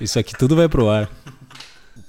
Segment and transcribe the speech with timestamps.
[0.00, 1.10] Isso aqui tudo vai pro ar.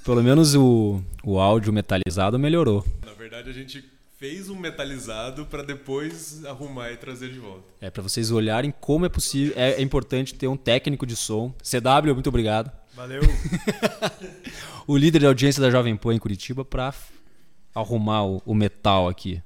[0.06, 2.85] Pelo menos o, o áudio metalizado melhorou.
[3.06, 3.83] Na verdade, a gente
[4.17, 7.65] fez um metalizado para depois arrumar e trazer de volta.
[7.81, 9.54] É para vocês olharem como é possível.
[9.57, 11.54] É, é, importante ter um técnico de som.
[11.59, 12.71] CW, muito obrigado.
[12.93, 13.21] Valeu.
[14.88, 16.94] o líder de audiência da Jovem Pan em Curitiba para
[17.76, 19.42] arrumar o, o metal aqui.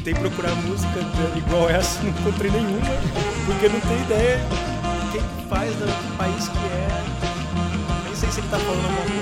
[0.00, 0.98] Tentei procurar música
[1.36, 2.80] igual essa, não encontrei nenhuma,
[3.44, 4.40] porque não tenho ideia
[5.04, 6.88] o que, que faz, do que país que é.
[8.06, 9.20] Nem sei se ele tá falando alguma coisa.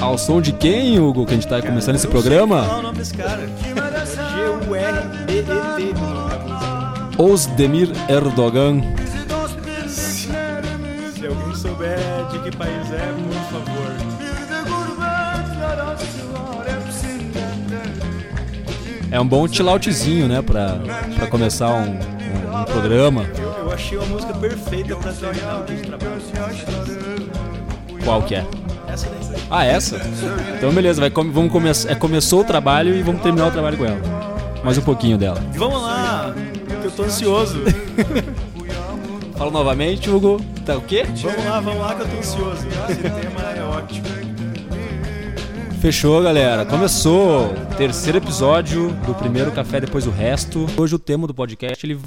[0.00, 2.66] Ao som de quem, Hugo, que a gente tá cara, começando esse programa?
[2.66, 3.46] É o nome desse cara?
[4.66, 5.48] G-U-R-B-E-T.
[7.22, 8.82] Osdemir Erdogan.
[9.88, 11.98] Se, se alguém souber
[12.32, 13.12] de que país é,
[19.10, 20.42] É um bom chill outzinho, né?
[20.42, 20.78] Pra,
[21.16, 23.26] pra começar um, um, um programa.
[23.38, 26.22] Eu, eu, achei uma música perfeita pra terminar o dia de trabalho.
[28.04, 28.46] Qual que é?
[28.86, 29.42] Essa daí.
[29.50, 30.00] Ah, essa?
[30.56, 31.90] Então beleza, vai, vamos começar.
[31.90, 34.00] É, começou o trabalho e vamos terminar o trabalho com ela.
[34.62, 35.40] Mais um pouquinho dela.
[35.54, 36.34] Vamos lá,
[36.80, 37.62] que eu tô ansioso.
[39.36, 40.40] Fala novamente, Hugo.
[40.66, 41.06] Tá o quê?
[41.22, 42.66] Vamos lá, vamos lá que eu tô ansioso.
[42.90, 44.17] Esse tema é ótimo.
[45.80, 46.66] Fechou, galera.
[46.66, 50.66] Começou o terceiro episódio do primeiro Café Depois o Resto.
[50.76, 52.00] Hoje o tema do podcast ele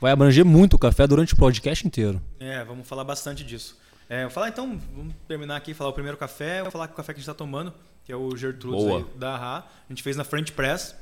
[0.00, 2.18] vai abranger muito o café durante o podcast inteiro.
[2.40, 3.78] É, vamos falar bastante disso.
[4.08, 6.96] É, vou falar então, vamos terminar aqui, falar o primeiro café, vou falar com o
[6.96, 7.74] café que a gente está tomando,
[8.06, 9.58] que é o Gertrudes da Ra.
[9.58, 10.96] A gente fez na French Press.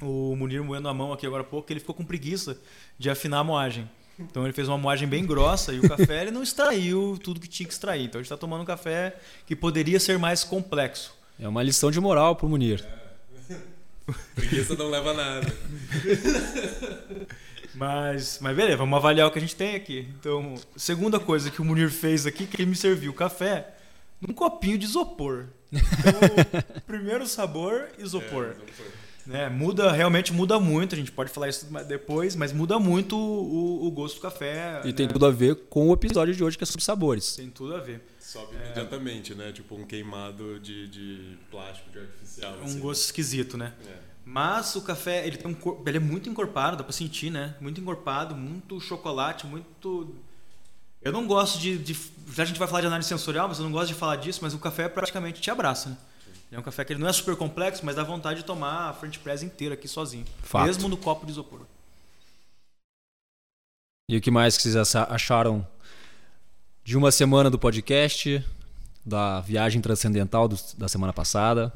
[0.00, 2.56] O Munir moendo a mão aqui agora há pouco, ele ficou com preguiça
[2.96, 3.90] de afinar a moagem.
[4.20, 7.48] Então ele fez uma moagem bem grossa e o café ele não extraiu tudo que
[7.48, 8.04] tinha que extrair.
[8.04, 11.23] Então a gente está tomando um café que poderia ser mais complexo.
[11.38, 12.84] É uma lição de moral pro Munir.
[14.06, 14.12] É.
[14.34, 15.46] Preguiça não leva a nada.
[17.74, 20.08] Mas, mas beleza, vamos avaliar o que a gente tem aqui.
[20.20, 23.74] Então, segunda coisa que o Munir fez aqui, que ele me serviu café
[24.20, 25.46] num copinho de isopor.
[25.72, 25.82] Então,
[26.86, 28.44] primeiro sabor, isopor.
[28.44, 28.86] É, isopor.
[29.26, 29.48] Né?
[29.48, 33.90] Muda, realmente muda muito, a gente pode falar isso depois, mas muda muito o, o
[33.90, 34.82] gosto do café.
[34.84, 34.92] E né?
[34.92, 37.36] tem tudo a ver com o episódio de hoje, que é sobre sabores.
[37.36, 38.02] Tem tudo a ver.
[38.20, 38.64] Sobe é...
[38.66, 39.50] imediatamente, né?
[39.52, 42.58] Tipo um queimado de, de plástico, de artificial.
[42.60, 42.78] Um assim.
[42.80, 43.72] gosto esquisito, né?
[43.86, 44.14] É.
[44.26, 45.82] Mas o café, ele, tem um cor...
[45.86, 47.54] ele é muito encorpado, dá pra sentir, né?
[47.60, 50.14] Muito encorpado, muito chocolate, muito...
[51.02, 51.94] Eu não gosto de, de...
[52.32, 54.40] Já a gente vai falar de análise sensorial, mas eu não gosto de falar disso,
[54.42, 55.96] mas o café praticamente te abraça, né?
[56.54, 58.92] É um café que ele não é super complexo, mas dá vontade de tomar a
[58.92, 60.24] French Press inteira aqui sozinho.
[60.42, 60.66] Fato.
[60.66, 61.60] Mesmo no copo de isopor.
[64.08, 65.66] E o que mais que vocês acharam
[66.84, 68.44] de uma semana do podcast,
[69.04, 71.72] da viagem transcendental do, da semana passada.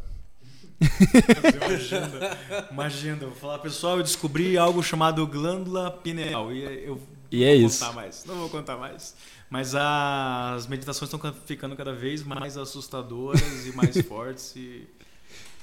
[2.70, 3.26] uma agenda.
[3.26, 6.52] Vou falar, pessoal, eu descobri algo chamado glândula pineal.
[6.52, 7.00] E eu
[7.30, 7.80] e é vou isso.
[7.80, 8.24] contar mais.
[8.24, 9.14] Não vou contar mais.
[9.50, 14.54] Mas as meditações estão ficando cada vez mais assustadoras e mais fortes.
[14.56, 14.86] E,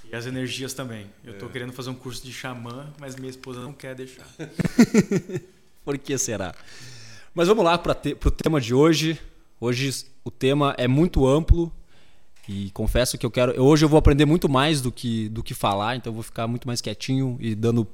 [0.10, 1.08] e, as energias também.
[1.24, 1.52] Eu estou é.
[1.52, 4.28] querendo fazer um curso de xamã, mas minha esposa não quer deixar.
[5.86, 6.56] Por que será?
[7.34, 9.20] Mas vamos lá para o tema de hoje.
[9.60, 11.72] Hoje o tema é muito amplo
[12.48, 13.62] e confesso que eu quero.
[13.62, 16.48] Hoje eu vou aprender muito mais do que, do que falar, então eu vou ficar
[16.48, 17.88] muito mais quietinho e dando.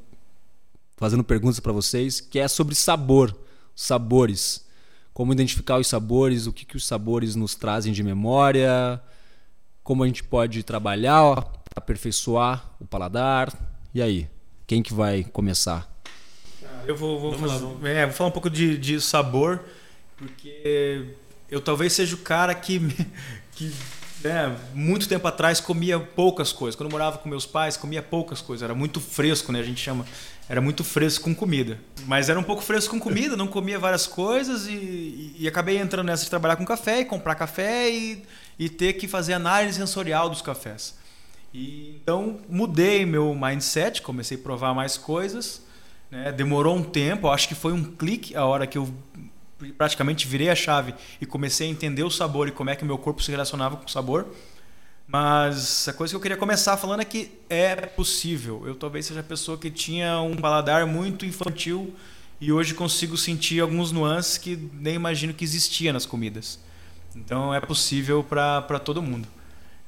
[0.95, 3.35] fazendo perguntas para vocês, que é sobre sabor,
[3.75, 4.65] sabores.
[5.13, 9.01] Como identificar os sabores, o que, que os sabores nos trazem de memória,
[9.83, 13.51] como a gente pode trabalhar, aperfeiçoar o paladar.
[13.93, 14.29] E aí?
[14.65, 15.89] Quem que vai começar?
[16.87, 19.63] Eu vou, vou, falar, é, vou falar um pouco de, de sabor,
[20.17, 21.15] porque
[21.49, 22.79] eu talvez seja o cara que,
[23.51, 23.71] que
[24.23, 26.75] né, muito tempo atrás comia poucas coisas.
[26.75, 28.63] Quando eu morava com meus pais, comia poucas coisas.
[28.63, 29.59] Era muito fresco, né?
[29.59, 30.05] A gente chama.
[30.51, 31.79] Era muito fresco com comida.
[32.05, 36.07] Mas era um pouco fresco com comida, não comia várias coisas e, e, acabei entrando
[36.07, 38.21] nessa de trabalhar com café e comprar café e,
[38.59, 40.97] e ter que fazer análise sensorial dos cafés.
[41.53, 45.61] E, então mudei meu mindset, comecei a provar mais coisas.
[46.11, 46.33] Né?
[46.33, 48.93] Demorou um tempo, acho que foi um clique a hora que eu
[49.77, 52.97] praticamente virei a chave e comecei a entender o sabor e como é que meu
[52.97, 54.27] corpo se relacionava com o sabor.
[55.11, 58.63] Mas a coisa que eu queria começar falando é que é possível.
[58.65, 61.93] Eu talvez seja a pessoa que tinha um paladar muito infantil
[62.39, 66.59] e hoje consigo sentir alguns nuances que nem imagino que existia nas comidas.
[67.13, 69.27] Então é possível para todo mundo.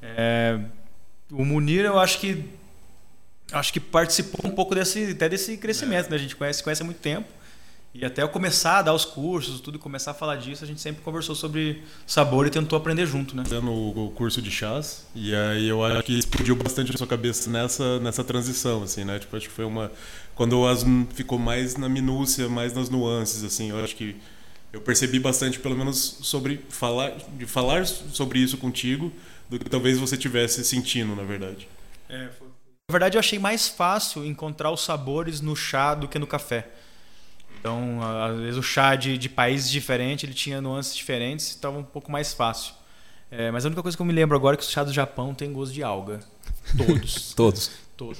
[0.01, 0.59] É,
[1.31, 2.43] o Munir, eu acho que
[3.49, 6.07] acho que participou um pouco desse até desse crescimento.
[6.07, 6.09] É.
[6.09, 6.15] Né?
[6.17, 7.29] A gente conhece conhece há muito tempo
[7.93, 10.81] E até eu começar a dar os cursos, tudo, começar a falar disso, a gente
[10.81, 13.43] sempre conversou sobre sabor e tentou aprender junto, né?
[13.47, 17.51] Dando o curso de chás, e aí eu acho que explodiu bastante na sua cabeça
[17.51, 19.19] nessa, nessa transição, assim, né?
[19.19, 19.91] Tipo, acho que foi uma...
[20.33, 24.15] Quando o Asm ficou mais na minúcia, mais nas nuances, assim, eu acho que
[24.71, 29.13] eu percebi bastante, pelo menos, sobre falar, de falar sobre isso contigo,
[29.47, 31.67] do que talvez você tivesse sentindo, na verdade.
[32.09, 32.47] É, foi...
[32.89, 36.69] Na verdade, eu achei mais fácil encontrar os sabores no chá do que no café.
[37.63, 41.83] Então, às vezes o chá de, de países diferentes, ele tinha nuances diferentes, estava um
[41.83, 42.73] pouco mais fácil.
[43.31, 44.91] É, mas a única coisa que eu me lembro agora é que o chá do
[44.91, 46.19] Japão tem gosto de alga.
[46.75, 47.31] Todos.
[47.33, 47.71] Todos.
[47.95, 48.19] Todos.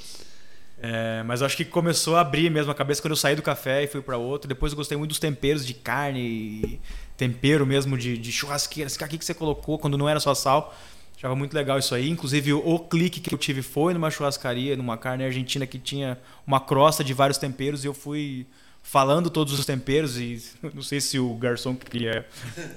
[0.82, 3.84] É, mas acho que começou a abrir mesmo a cabeça quando eu saí do café
[3.84, 4.48] e fui para outro.
[4.48, 6.80] Depois eu gostei muito dos temperos de carne,
[7.18, 8.88] tempero mesmo de, de churrasqueira.
[8.88, 10.74] Esse aqui que você colocou quando não era só sal.
[11.18, 12.10] Achava muito legal isso aí.
[12.10, 16.18] Inclusive, o clique que eu tive foi numa churrascaria, numa carne argentina que tinha
[16.48, 18.48] uma crosta de vários temperos e eu fui
[18.84, 20.44] falando todos os temperos e
[20.76, 22.28] não sei se o garçom queria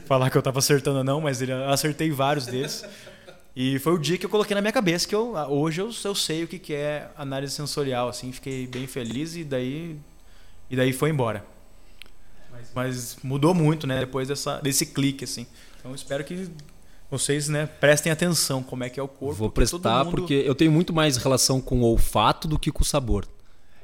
[0.07, 2.89] falar que eu estava acertando ou não, mas ele acertei vários desses.
[3.55, 6.15] E foi o dia que eu coloquei na minha cabeça que eu hoje eu, eu
[6.15, 9.99] sei o que, que é análise sensorial, assim, fiquei bem feliz e daí
[10.71, 11.45] e daí foi embora.
[12.75, 15.47] Mas, mudou muito, né, depois dessa desse clique assim.
[15.79, 16.51] Então espero que
[17.11, 19.35] vocês, né, prestem atenção como é que é o corpo.
[19.35, 20.17] Vou prestar mundo...
[20.17, 23.27] porque eu tenho muito mais relação com o olfato do que com o sabor.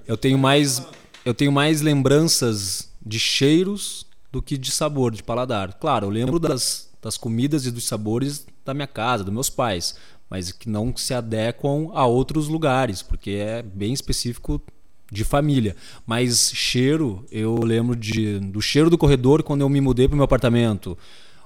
[0.06, 0.82] Eu tenho mais
[1.24, 5.74] eu tenho mais lembranças de cheiros do que de sabor, de paladar.
[5.74, 9.94] Claro, eu lembro das, das comidas e dos sabores da minha casa, dos meus pais,
[10.30, 14.60] mas que não se adequam a outros lugares, porque é bem específico
[15.10, 15.76] de família.
[16.06, 20.16] Mas cheiro, eu lembro de, do cheiro do corredor quando eu me mudei para o
[20.16, 20.96] meu apartamento,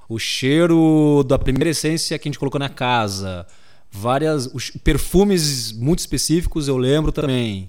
[0.09, 3.45] o cheiro da primeira essência que a gente colocou na casa,
[3.91, 4.47] várias
[4.85, 7.69] perfumes muito específicos eu lembro também.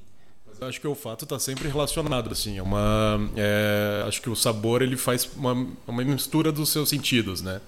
[0.62, 2.58] Acho que o olfato está sempre relacionado, assim.
[2.58, 7.42] É uma, é, acho que o sabor ele faz uma, uma mistura dos seus sentidos,
[7.42, 7.62] né?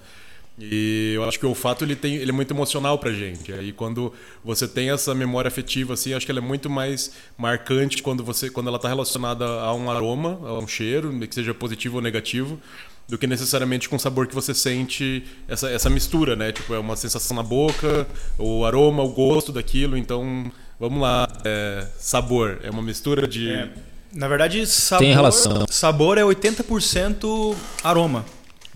[0.58, 3.52] E eu acho que o olfato ele tem, ele é muito emocional pra gente.
[3.52, 4.12] Aí quando
[4.44, 8.50] você tem essa memória afetiva assim, acho que ela é muito mais marcante quando você
[8.50, 12.60] quando ela está relacionada a um aroma, a um cheiro, que seja positivo ou negativo,
[13.08, 16.52] do que necessariamente com o sabor que você sente essa, essa mistura, né?
[16.52, 18.06] Tipo, é uma sensação na boca,
[18.36, 21.28] o aroma, o gosto daquilo, então Vamos lá.
[21.44, 22.58] É, sabor.
[22.62, 23.50] É uma mistura de.
[23.50, 23.68] É,
[24.14, 25.66] na verdade, sabor, Tem relação.
[25.68, 27.54] sabor é 80%
[27.84, 28.24] aroma,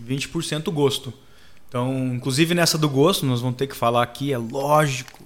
[0.01, 1.11] 20% gosto.
[1.67, 5.19] Então, inclusive nessa do gosto, nós vamos ter que falar aqui, é lógico,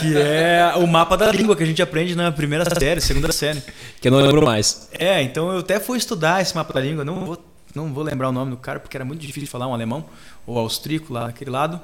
[0.00, 3.62] que é o mapa da língua que a gente aprende na primeira série, segunda série.
[4.00, 4.88] Que eu não lembro mais.
[4.92, 8.30] É, então eu até fui estudar esse mapa da língua, não vou, não vou lembrar
[8.30, 10.06] o nome do cara, porque era muito difícil de falar um alemão,
[10.46, 11.78] ou austríaco lá naquele lado.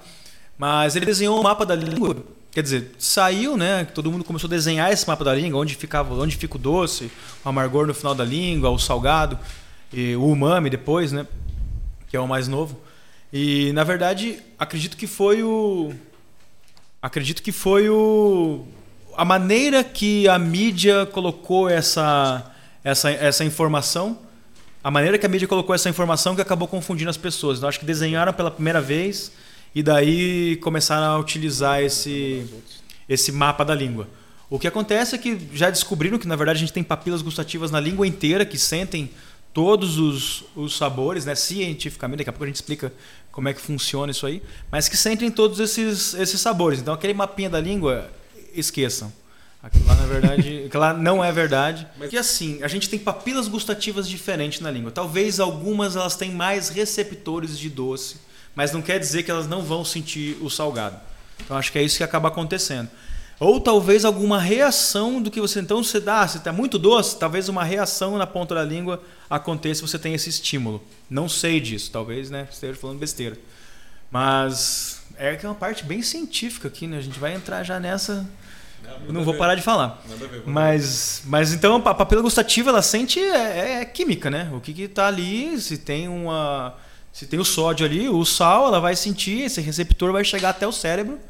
[0.56, 2.17] Mas ele desenhou um mapa da língua
[2.52, 3.87] Quer dizer, saiu, né?
[3.94, 7.10] Todo mundo começou a desenhar esse mapa da língua, onde ficava, onde fica o doce,
[7.43, 9.38] o amargor no final da língua, o salgado,
[10.19, 11.26] o umami depois, né?
[12.08, 12.78] Que é o mais novo.
[13.32, 15.94] E na verdade, acredito que foi o
[17.00, 18.66] acredito que foi o
[19.16, 22.52] a maneira que a mídia colocou essa
[22.84, 24.19] essa essa informação,
[24.84, 27.62] a maneira que a mídia colocou essa informação que acabou confundindo as pessoas.
[27.62, 29.32] Eu acho que desenharam pela primeira vez
[29.74, 32.46] e daí começaram a utilizar esse,
[33.08, 34.08] esse mapa da língua.
[34.50, 37.70] O que acontece é que já descobriram que, na verdade, a gente tem papilas gustativas
[37.70, 39.10] na língua inteira que sentem
[39.54, 41.34] todos os, os sabores, né?
[41.34, 42.92] cientificamente, daqui a pouco a gente explica
[43.30, 46.80] como é que funciona isso aí, mas que sentem todos esses, esses sabores.
[46.80, 48.11] Então, aquele mapinha da língua,
[48.54, 49.11] esqueçam.
[49.62, 51.87] Aquilo lá, na verdade, aquilo lá não é verdade.
[51.99, 52.12] Mas...
[52.12, 54.90] E assim, a gente tem papilas gustativas diferentes na língua.
[54.90, 58.16] Talvez algumas elas têm mais receptores de doce
[58.54, 60.97] mas não quer dizer que elas não vão sentir o salgado.
[61.44, 62.88] Então acho que é isso que acaba acontecendo.
[63.40, 67.49] Ou talvez alguma reação do que você então você dá, se está muito doce, talvez
[67.49, 70.82] uma reação na ponta da língua aconteça se você tem esse estímulo.
[71.11, 73.37] Não sei disso, talvez, né, esteja falando besteira.
[74.11, 76.99] Mas é que é uma parte bem científica aqui, né?
[76.99, 78.28] A gente vai entrar já nessa
[79.06, 80.02] não, não vou parar de falar.
[80.06, 84.50] Ver, mas, mas então a papila gustativa ela sente é, é química, né?
[84.52, 86.76] O que está ali, se tem uma
[87.12, 90.66] se tem o sódio ali, o sal, ela vai sentir, esse receptor vai chegar até
[90.66, 91.21] o cérebro,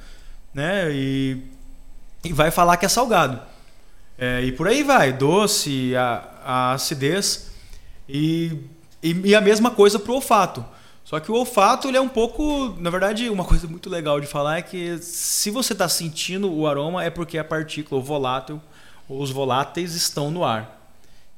[0.55, 0.89] né?
[0.93, 1.43] E,
[2.25, 3.41] e vai falar que é salgado.
[4.17, 7.51] É, e por aí vai, doce, a, a acidez
[8.09, 8.57] e,
[9.03, 10.65] e, e, a mesma coisa para o olfato.
[11.05, 14.27] Só que o olfato ele é um pouco, na verdade, uma coisa muito legal de
[14.29, 18.61] falar é que se você está sentindo o aroma é porque a partícula, o volátil,
[19.09, 20.81] os voláteis estão no ar.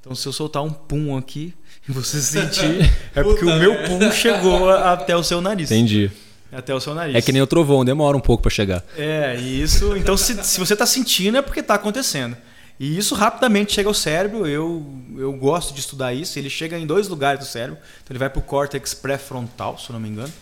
[0.01, 1.55] Então se eu soltar um pum aqui,
[1.89, 5.71] e você sentir, é porque o meu pum chegou até o seu nariz.
[5.71, 6.11] Entendi.
[6.51, 7.17] Até o seu nariz.
[7.17, 8.85] É que nem o trovão, demora um pouco para chegar.
[8.97, 9.97] É, isso.
[9.97, 12.37] Então, se, se você está sentindo, é porque está acontecendo.
[12.79, 14.47] E isso rapidamente chega ao cérebro.
[14.47, 14.85] Eu,
[15.17, 16.39] eu gosto de estudar isso.
[16.39, 17.79] Ele chega em dois lugares do cérebro.
[18.03, 20.33] Então ele vai para o córtex pré-frontal, se eu não me engano.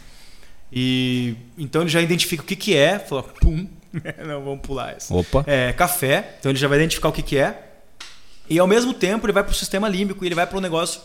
[0.73, 2.99] E então ele já identifica o que, que é.
[2.99, 3.67] Fala, pum.
[4.27, 5.13] não, vamos pular essa.
[5.13, 5.45] Opa.
[5.47, 6.37] É, café.
[6.39, 7.71] Então ele já vai identificar o que, que é.
[8.49, 10.61] E ao mesmo tempo ele vai para o sistema límbico e ele vai para um
[10.61, 11.01] negócio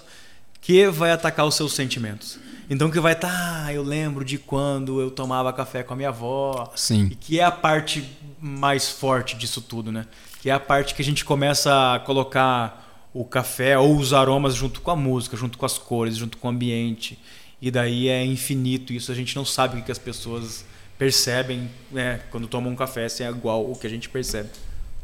[0.61, 2.39] que vai atacar os seus sentimentos.
[2.69, 5.97] Então que vai estar, tá, ah, eu lembro de quando eu tomava café com a
[5.97, 6.71] minha avó.
[6.75, 7.07] Sim.
[7.11, 8.03] E que é a parte
[8.39, 10.05] mais forte disso tudo, né?
[10.41, 14.53] Que é a parte que a gente começa a colocar o café ou os aromas
[14.53, 17.17] junto com a música, junto com as cores, junto com o ambiente.
[17.61, 20.63] E daí é infinito isso, a gente não sabe o que as pessoas
[20.97, 24.49] percebem né, quando tomam um café, se é igual o que a gente percebe.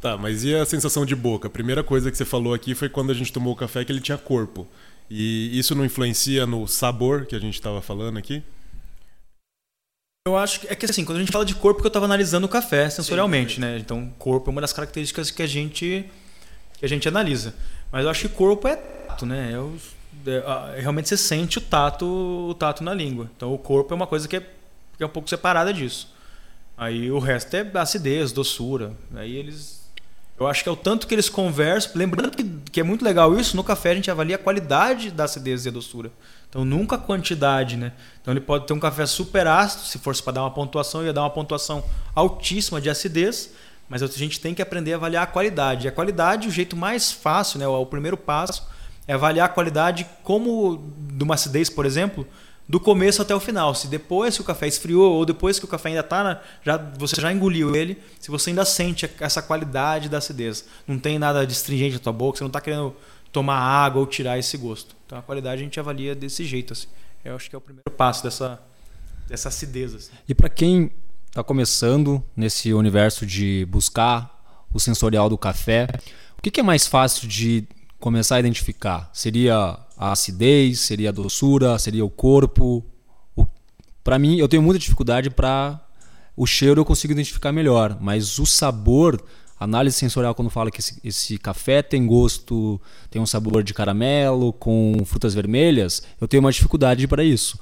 [0.01, 1.47] Tá, mas e a sensação de boca?
[1.47, 3.91] A primeira coisa que você falou aqui foi quando a gente tomou o café que
[3.91, 4.67] ele tinha corpo.
[5.09, 8.41] E isso não influencia no sabor que a gente estava falando aqui?
[10.25, 12.05] Eu acho que é que assim, quando a gente fala de corpo, que eu estava
[12.05, 13.77] analisando o café sensorialmente, Sim, né?
[13.77, 16.09] Então, corpo é uma das características que a gente
[16.77, 17.53] que a gente analisa.
[17.91, 19.51] Mas eu acho que corpo é tato, né?
[19.53, 19.77] Eu,
[20.25, 23.29] é, realmente você sente o tato, o tato na língua.
[23.35, 26.13] Então, o corpo é uma coisa que é, que é um pouco separada disso.
[26.77, 28.93] Aí o resto é acidez, doçura.
[29.15, 29.82] Aí eles
[30.43, 31.91] eu acho que é o tanto que eles conversam.
[31.95, 35.23] Lembrando que, que é muito legal isso, no café a gente avalia a qualidade da
[35.23, 36.11] acidez e a doçura.
[36.49, 37.93] Então nunca a quantidade, né?
[38.21, 41.11] Então ele pode ter um café super ácido, se fosse para dar uma pontuação, ia
[41.11, 41.83] dar uma pontuação
[42.13, 43.51] altíssima de acidez,
[43.89, 45.85] mas a gente tem que aprender a avaliar a qualidade.
[45.85, 48.67] E a qualidade, o jeito mais fácil, né, o primeiro passo,
[49.07, 52.27] é avaliar a qualidade como de uma acidez, por exemplo,
[52.67, 53.75] do começo até o final.
[53.75, 57.19] Se depois que o café esfriou ou depois que o café ainda está, já você
[57.19, 61.53] já engoliu ele, se você ainda sente essa qualidade da acidez, não tem nada de
[61.53, 62.95] astringente na tua boca, você não está querendo
[63.31, 64.95] tomar água ou tirar esse gosto.
[65.05, 66.87] Então a qualidade a gente avalia desse jeito assim.
[67.23, 68.59] Eu acho que é o primeiro passo dessa
[69.27, 69.93] dessa acidez.
[69.93, 70.11] Assim.
[70.27, 70.91] E para quem
[71.27, 74.31] está começando nesse universo de buscar
[74.71, 75.87] o sensorial do café,
[76.37, 77.67] o que, que é mais fácil de
[77.99, 79.09] começar a identificar?
[79.13, 82.83] Seria a acidez, seria a doçura, seria o corpo.
[83.37, 83.45] O...
[84.03, 85.79] Para mim, eu tenho muita dificuldade para
[86.35, 89.23] o cheiro eu consigo identificar melhor, mas o sabor,
[89.57, 94.51] análise sensorial quando fala que esse, esse, café tem gosto, tem um sabor de caramelo
[94.51, 97.57] com frutas vermelhas, eu tenho uma dificuldade para isso.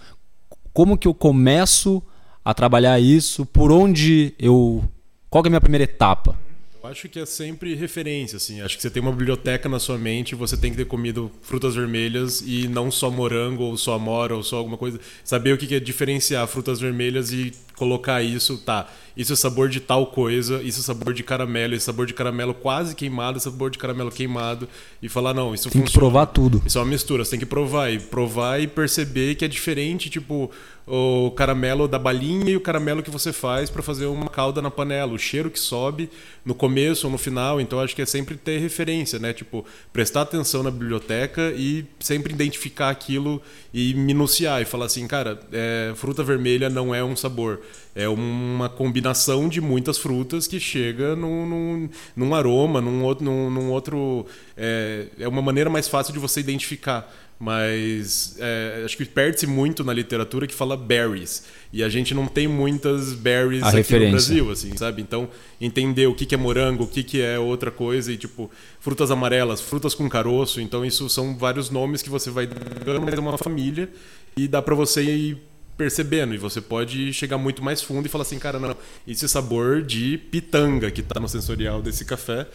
[0.74, 2.02] Como que eu começo
[2.44, 3.46] a trabalhar isso?
[3.46, 4.84] Por onde eu
[5.30, 6.36] qual é a minha primeira etapa?
[6.84, 8.60] Acho que é sempre referência, assim.
[8.60, 11.76] Acho que você tem uma biblioteca na sua mente, você tem que ter comido frutas
[11.76, 15.00] vermelhas e não só morango ou só amora ou só alguma coisa.
[15.24, 18.88] Saber o que é diferenciar frutas vermelhas e colocar isso, tá?
[19.16, 22.14] Isso é sabor de tal coisa, isso é sabor de caramelo, isso é sabor de
[22.14, 24.68] caramelo quase queimado, é sabor de caramelo queimado.
[25.02, 25.88] E falar, não, isso tem funciona.
[25.88, 26.62] Que provar tudo.
[26.66, 27.92] Isso é uma mistura, você tem que provar.
[27.92, 30.50] E provar e perceber que é diferente, tipo,
[30.88, 34.72] o caramelo da balinha e o caramelo que você faz para fazer uma calda na
[34.72, 36.10] panela, o cheiro que sobe
[36.44, 37.62] no começo ou no final.
[37.62, 39.34] Então acho que é sempre ter referência, né?
[39.34, 43.42] Tipo, prestar atenção na biblioteca e sempre identificar aquilo
[43.74, 47.61] e minuciar e falar assim, cara, é, fruta vermelha não é um sabor.
[47.96, 53.26] É uma combinação de muitas frutas que chega num, num, num aroma, num outro.
[53.26, 54.26] Num, num outro
[54.58, 59.84] é, é uma maneira mais fácil de você identificar mas é, acho que perde-se muito
[59.84, 64.06] na literatura que fala berries e a gente não tem muitas berries a aqui referência.
[64.06, 65.02] no Brasil, assim, sabe?
[65.02, 65.28] Então
[65.60, 69.10] entender o que, que é morango, o que, que é outra coisa e tipo frutas
[69.10, 73.20] amarelas, frutas com caroço, então isso são vários nomes que você vai dando mas é
[73.20, 73.90] uma família
[74.38, 75.38] e dá para você ir
[75.82, 78.76] percebendo e você pode chegar muito mais fundo e falar assim, cara, não,
[79.08, 82.48] esse sabor de pitanga que está no sensorial desse café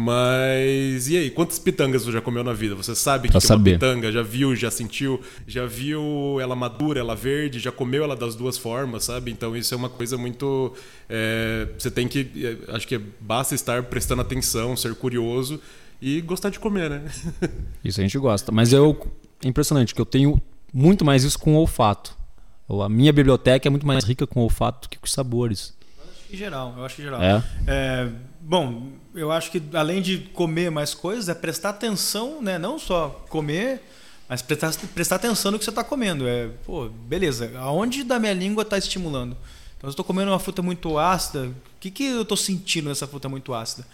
[0.00, 2.76] mas e aí, quantas pitangas você já comeu na vida?
[2.76, 4.12] Você sabe que, que é uma pitanga?
[4.12, 8.56] Já viu, já sentiu, já viu ela madura, ela verde, já comeu ela das duas
[8.56, 9.32] formas, sabe?
[9.32, 10.72] Então isso é uma coisa muito.
[11.08, 12.30] É, você tem que.
[12.68, 15.60] É, acho que basta estar prestando atenção, ser curioso
[16.00, 17.02] e gostar de comer, né?
[17.84, 18.52] Isso a gente gosta.
[18.52, 18.96] Mas eu.
[19.44, 20.40] É impressionante que eu tenho
[20.72, 22.16] muito mais isso com o olfato.
[22.68, 25.72] A minha biblioteca é muito mais rica com o olfato que com os sabores.
[25.96, 27.22] Eu acho que geral, eu acho que geral.
[27.22, 27.42] É.
[27.66, 28.08] é
[28.40, 32.58] bom, eu acho que além de comer mais coisas, é prestar atenção, né?
[32.58, 33.82] Não só comer,
[34.28, 36.28] mas prestar, prestar atenção no que você está comendo.
[36.28, 39.34] É, pô, beleza, aonde da minha língua está estimulando?
[39.78, 42.88] Então, se eu estou comendo uma fruta muito ácida, o que, que eu estou sentindo
[42.88, 43.86] nessa fruta muito ácida?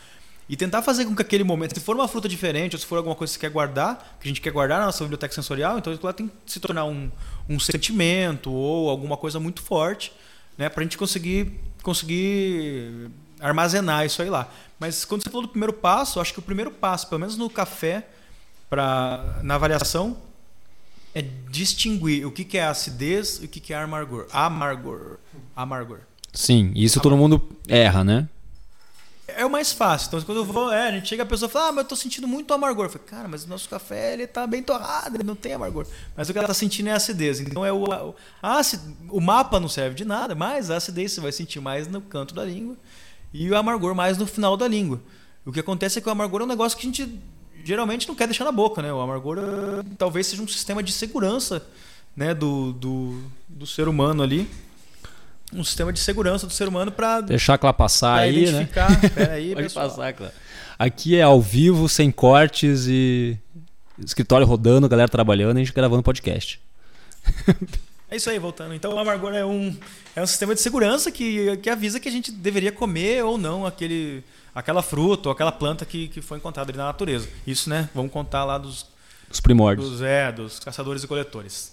[0.48, 2.96] E tentar fazer com que aquele momento, se for uma fruta diferente, ou se for
[2.96, 5.78] alguma coisa que você quer guardar, que a gente quer guardar na nossa biblioteca sensorial,
[5.78, 7.10] então aquilo tem que se tornar um,
[7.48, 10.12] um sentimento ou alguma coisa muito forte,
[10.56, 13.10] né, para a gente conseguir, conseguir
[13.40, 14.48] armazenar isso aí lá.
[14.78, 17.48] Mas quando você falou do primeiro passo, acho que o primeiro passo, pelo menos no
[17.50, 18.06] café,
[18.68, 20.16] pra, na avaliação,
[21.14, 24.26] é distinguir o que, que é acidez e o que, que é amargor.
[24.32, 25.18] Amargor.
[25.54, 26.00] Amargor.
[26.32, 28.28] Sim, isso todo mundo erra, né?
[29.36, 30.08] É uma mais fácil.
[30.08, 31.96] Então, quando eu vou, é, a gente chega a pessoa fala, ah, mas eu tô
[31.96, 32.86] sentindo muito amargor.
[32.86, 35.86] Eu falo, cara, mas o nosso café ele tá bem torrado, ele não tem amargor.
[36.16, 37.40] Mas o que ela tá sentindo é acidez.
[37.40, 38.14] Então é o, o,
[39.08, 42.34] o mapa não serve de nada, mas a acidez você vai sentir mais no canto
[42.34, 42.76] da língua
[43.32, 45.00] e o amargor mais no final da língua.
[45.44, 47.20] O que acontece é que o amargor é um negócio que a gente
[47.64, 48.92] geralmente não quer deixar na boca, né?
[48.92, 51.66] O amargor uh, talvez seja um sistema de segurança
[52.16, 54.48] né, do, do, do ser humano ali
[55.52, 58.48] um sistema de segurança do ser humano para deixar ela passar aí, né?
[58.48, 58.90] identificar.
[59.02, 59.08] né?
[59.08, 59.88] Peraí, Pode pessoal.
[59.88, 60.32] passar, claro.
[60.78, 63.38] Aqui é ao vivo, sem cortes e
[63.98, 66.60] escritório rodando, galera trabalhando e a gente gravando podcast.
[68.10, 68.72] É isso aí, voltando.
[68.74, 69.76] Então o amargor é um,
[70.14, 73.66] é um sistema de segurança que, que avisa que a gente deveria comer ou não
[73.66, 74.22] aquele,
[74.54, 77.28] aquela fruta ou aquela planta que, que foi encontrada ali na natureza.
[77.44, 77.88] Isso, né?
[77.92, 78.86] Vamos contar lá dos,
[79.28, 79.90] Os primórdios.
[79.90, 81.72] Dos, é, dos caçadores e coletores.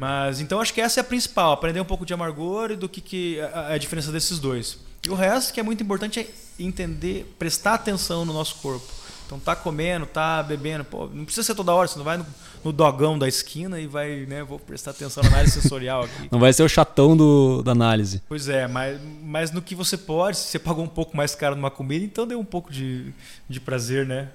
[0.00, 2.88] Mas então acho que essa é a principal, aprender um pouco de amargor e do
[2.88, 4.78] que, que a, a diferença desses dois.
[5.06, 6.26] E o resto que é muito importante é
[6.58, 8.86] entender, prestar atenção no nosso corpo.
[9.26, 12.24] Então tá comendo, tá bebendo, pô, não precisa ser toda hora, você não vai no,
[12.64, 16.28] no dogão da esquina e vai, né, vou prestar atenção na análise sensorial aqui.
[16.32, 18.22] Não vai ser o chatão do, da análise.
[18.26, 21.54] Pois é, mas, mas no que você pode, se você pagou um pouco mais caro
[21.54, 23.12] numa comida, então dê um pouco de,
[23.46, 24.30] de prazer, né?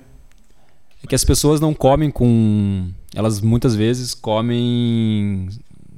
[1.04, 2.90] É que as pessoas não comem com.
[3.16, 5.48] Elas muitas vezes comem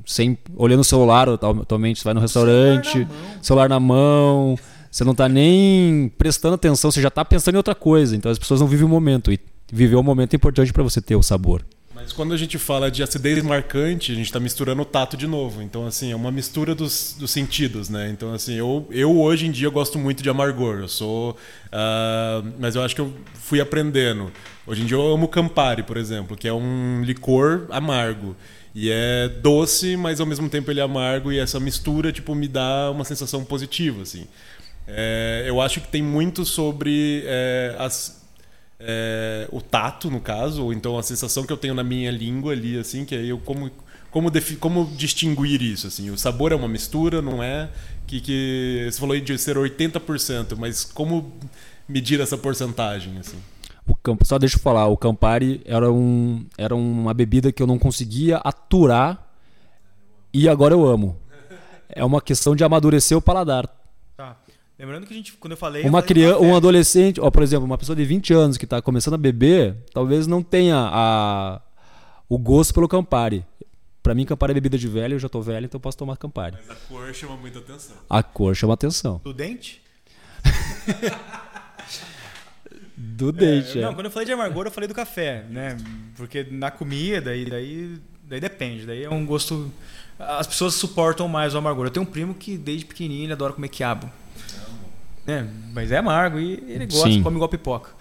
[0.05, 1.99] sem olhando o celular atualmente.
[1.99, 3.07] Você vai no restaurante,
[3.41, 7.23] celular na mão, celular na mão você não está nem prestando atenção, você já está
[7.23, 8.15] pensando em outra coisa.
[8.15, 9.31] Então as pessoas não vivem o momento.
[9.31, 9.39] E
[9.71, 11.63] viver o momento é importante para você ter o sabor.
[11.93, 15.27] Mas quando a gente fala de acidez marcante, a gente está misturando o tato de
[15.27, 15.61] novo.
[15.61, 18.09] Então, assim, é uma mistura dos, dos sentidos, né?
[18.09, 20.79] Então, assim, eu, eu hoje em dia gosto muito de amargor.
[20.79, 21.31] Eu sou.
[21.31, 24.31] Uh, mas eu acho que eu fui aprendendo.
[24.67, 28.35] Hoje em dia eu amo Campari, por exemplo, que é um licor amargo.
[28.75, 31.31] E é doce, mas ao mesmo tempo ele é amargo.
[31.31, 34.27] E essa mistura, tipo, me dá uma sensação positiva, assim.
[34.85, 38.21] É, eu acho que tem muito sobre é, as,
[38.77, 42.51] é, o tato, no caso, ou então a sensação que eu tenho na minha língua
[42.51, 43.71] ali, assim, que aí eu como
[44.09, 47.69] como, como distinguir isso assim o sabor é uma mistura não é
[48.07, 51.33] que, que você falou de ser 80% mas como
[51.87, 53.37] medir essa porcentagem assim
[53.87, 57.67] o campo só deixa eu falar o Campari era um era uma bebida que eu
[57.67, 59.27] não conseguia aturar
[60.33, 61.17] e agora eu amo
[61.89, 63.69] é uma questão de amadurecer o paladar
[64.79, 65.83] Lembrando que a gente, quando eu falei.
[65.83, 68.79] Uma eu criança, um adolescente, ó, por exemplo, uma pessoa de 20 anos que está
[68.79, 71.59] começando a beber, talvez não tenha a,
[72.29, 73.43] o gosto pelo Campari.
[74.03, 76.15] Para mim, Campari é bebida de velho, eu já estou velho, então eu posso tomar
[76.15, 76.57] Campari.
[76.57, 77.95] Mas a cor chama muita atenção.
[78.07, 79.19] A cor chama atenção.
[79.23, 79.81] Do dente?
[82.97, 83.85] do dente, é, é.
[83.85, 85.77] Não, quando eu falei de amargor, eu falei do café, né?
[86.15, 88.85] Porque na comida, e daí, daí depende.
[88.85, 89.71] Daí é um gosto.
[90.17, 91.85] As pessoas suportam mais o amargor.
[91.85, 94.11] Eu tenho um primo que desde pequenininho ele adora comer quiabo
[95.27, 95.45] né?
[95.73, 97.21] Mas é amargo e ele gosta, Sim.
[97.21, 97.91] come igual pipoca.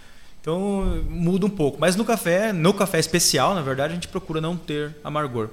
[0.40, 1.76] Então muda um pouco.
[1.80, 5.48] Mas no café, no café especial, na verdade, a gente procura não ter amargor.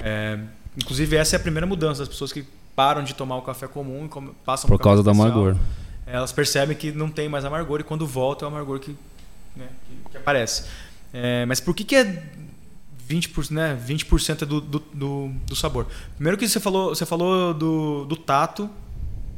[0.00, 0.36] É,
[0.76, 4.04] inclusive essa é a primeira mudança das pessoas que param de tomar o café comum
[4.04, 5.56] e passam por causa do amargor.
[6.06, 8.96] Elas percebem que não tem mais amargor e quando volta é o amargor que,
[9.56, 10.64] né, que, que aparece.
[11.12, 12.22] É, mas por que, que é
[13.08, 15.86] 20%, né, 20 é do, do, do, do, sabor?
[16.14, 18.70] Primeiro que você falou, você falou do, do tato.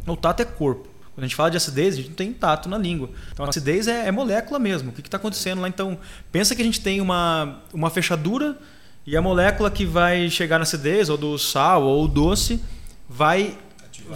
[0.06, 0.88] O tato é corpo.
[1.14, 3.10] Quando a gente fala de acidez, a gente não tem tato na língua.
[3.32, 4.90] Então a acidez é, é molécula mesmo.
[4.90, 5.68] O que está acontecendo lá?
[5.68, 5.98] Então,
[6.30, 8.56] pensa que a gente tem uma, uma fechadura
[9.06, 12.62] e a molécula que vai chegar na acidez, ou do sal, ou doce,
[13.08, 13.56] vai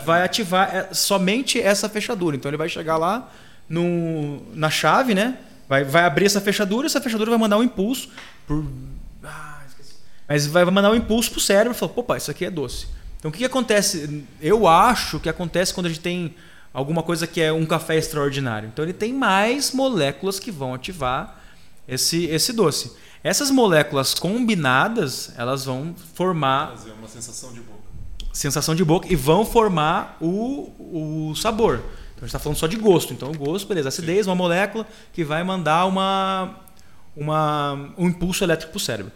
[0.05, 2.37] vai ativar é, somente essa fechadura.
[2.37, 3.31] Então ele vai chegar lá
[3.69, 5.39] no, na chave, né?
[5.69, 8.09] Vai, vai abrir essa fechadura e essa fechadura vai mandar um impulso.
[8.47, 8.65] Por,
[9.25, 9.63] ah,
[10.29, 12.87] mas vai mandar um impulso para o cérebro e falar: opa, isso aqui é doce.
[13.19, 14.25] Então o que, que acontece?
[14.41, 16.35] Eu acho que acontece quando a gente tem
[16.73, 18.69] alguma coisa que é um café extraordinário.
[18.73, 21.39] Então ele tem mais moléculas que vão ativar
[21.87, 22.93] esse, esse doce.
[23.23, 26.71] Essas moléculas combinadas, elas vão formar.
[26.71, 27.61] Fazer uma sensação de.
[28.33, 31.77] Sensação de boca e vão formar o, o sabor.
[31.77, 33.13] Então a gente está falando só de gosto.
[33.13, 33.89] Então o gosto, beleza.
[33.89, 36.57] Acidez, uma molécula que vai mandar uma,
[37.17, 39.13] uma, um impulso elétrico para o cérebro.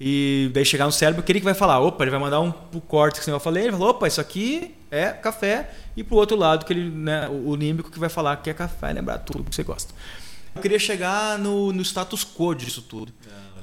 [0.00, 1.80] E daí chegar no cérebro, o que ele vai falar?
[1.80, 4.74] Opa, ele vai mandar um pro córtex, que eu falei, ele falou, opa, isso aqui
[4.90, 8.48] é café, e pro outro lado, que ele, né, o límbico que vai falar que
[8.48, 9.92] é café, lembrar tudo que você gosta.
[10.54, 13.12] Eu queria chegar no, no status quo disso tudo.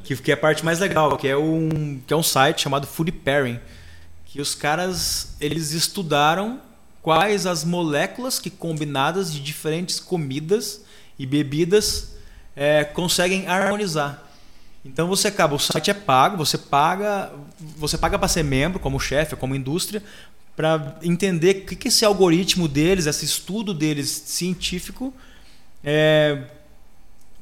[0.03, 2.85] Que, que é a parte mais legal, que é um, que é um site chamado
[2.85, 3.59] Food Pairing,
[4.35, 6.59] que os caras eles estudaram
[7.01, 10.81] quais as moléculas que combinadas de diferentes comidas
[11.17, 12.17] e bebidas
[12.53, 14.21] é, conseguem harmonizar.
[14.83, 17.31] Então você acaba, o site é pago, você paga,
[17.77, 20.03] você paga para ser membro, como chefe, como indústria,
[20.53, 25.13] para entender o que, que esse algoritmo deles, esse estudo deles científico
[25.81, 26.43] é,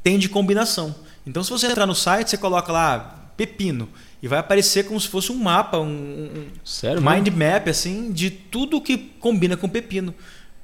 [0.03, 0.95] tem de combinação.
[1.25, 3.89] Então, se você entrar no site, você coloca lá pepino
[4.23, 7.37] e vai aparecer como se fosse um mapa, um, Sério, mind mano?
[7.37, 10.15] map assim de tudo que combina com pepino.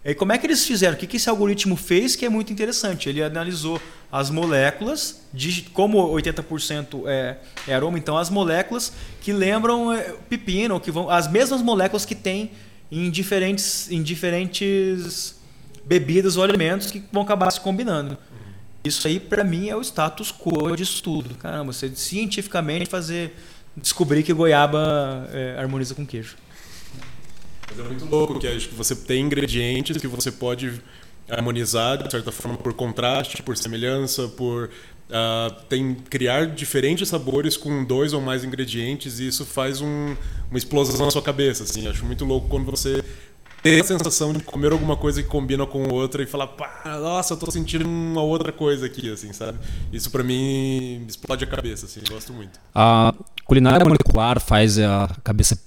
[0.04, 0.96] E como é que eles fizeram?
[0.96, 3.10] O que, que esse algoritmo fez que é muito interessante?
[3.10, 7.36] Ele analisou as moléculas, de, como 80% é,
[7.68, 12.16] é aroma, então as moléculas que lembram é, pepino, que vão, as mesmas moléculas que
[12.16, 12.52] tem
[12.90, 15.36] em diferentes, em diferentes
[15.84, 18.18] bebidas ou alimentos que vão acabar se combinando.
[18.84, 21.36] Isso aí, para mim, é o status quo disso tudo.
[21.36, 23.34] Caramba, você cientificamente fazer
[23.76, 26.36] descobrir que goiaba é, harmoniza com queijo.
[27.70, 30.82] Mas é muito louco que você tem ingredientes que você pode
[31.30, 34.66] harmonizar de certa forma por contraste, por semelhança, por
[35.10, 40.16] uh, tem criar diferentes sabores com dois ou mais ingredientes e isso faz um,
[40.50, 41.64] uma explosão na sua cabeça.
[41.64, 43.04] Assim, acho muito louco quando você
[43.62, 47.34] tem a sensação de comer alguma coisa que combina com outra e falar, pá, nossa,
[47.34, 49.58] eu tô sentindo uma outra coisa aqui, assim, sabe?
[49.92, 52.60] Isso para mim explode a cabeça, assim, gosto muito.
[52.74, 53.14] A
[53.46, 55.58] culinária molecular faz a cabeça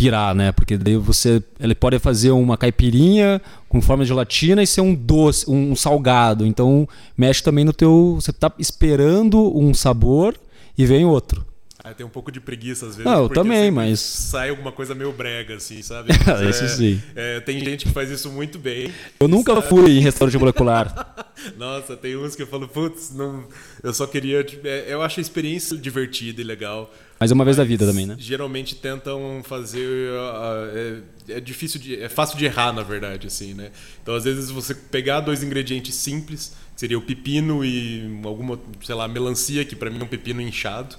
[0.00, 0.50] pirar, né?
[0.52, 4.94] Porque daí você, ele pode fazer uma caipirinha com forma de gelatina e ser um
[4.94, 6.46] doce, um salgado.
[6.46, 10.34] Então mexe também no teu, você tá esperando um sabor
[10.78, 11.49] e vem outro.
[11.82, 13.10] Ah, tem um pouco de preguiça às vezes.
[13.10, 16.10] Não, eu também, mas- Sai alguma coisa meio brega, assim, sabe?
[16.48, 17.00] Isso sim.
[17.16, 18.92] é, tem gente que faz isso muito bem.
[19.18, 21.14] Eu nunca fui em restaurante molecular.
[21.56, 23.46] Nossa, tem uns que eu falo, putz, não,
[23.82, 24.44] eu só queria.
[24.44, 26.92] tipo, é, eu acho a experiência divertida e legal.
[27.18, 28.14] Mas é uma vez da vida também, né?
[28.18, 30.10] Geralmente tentam fazer.
[30.18, 30.70] ah,
[31.28, 32.00] é, é difícil de.
[32.00, 33.70] É fácil de errar, na verdade, assim, né?
[34.02, 38.94] Então, às vezes, você pegar dois ingredientes simples, que seria o pepino e alguma, sei
[38.94, 40.96] lá, melancia, que pra mim é um pepino inchado.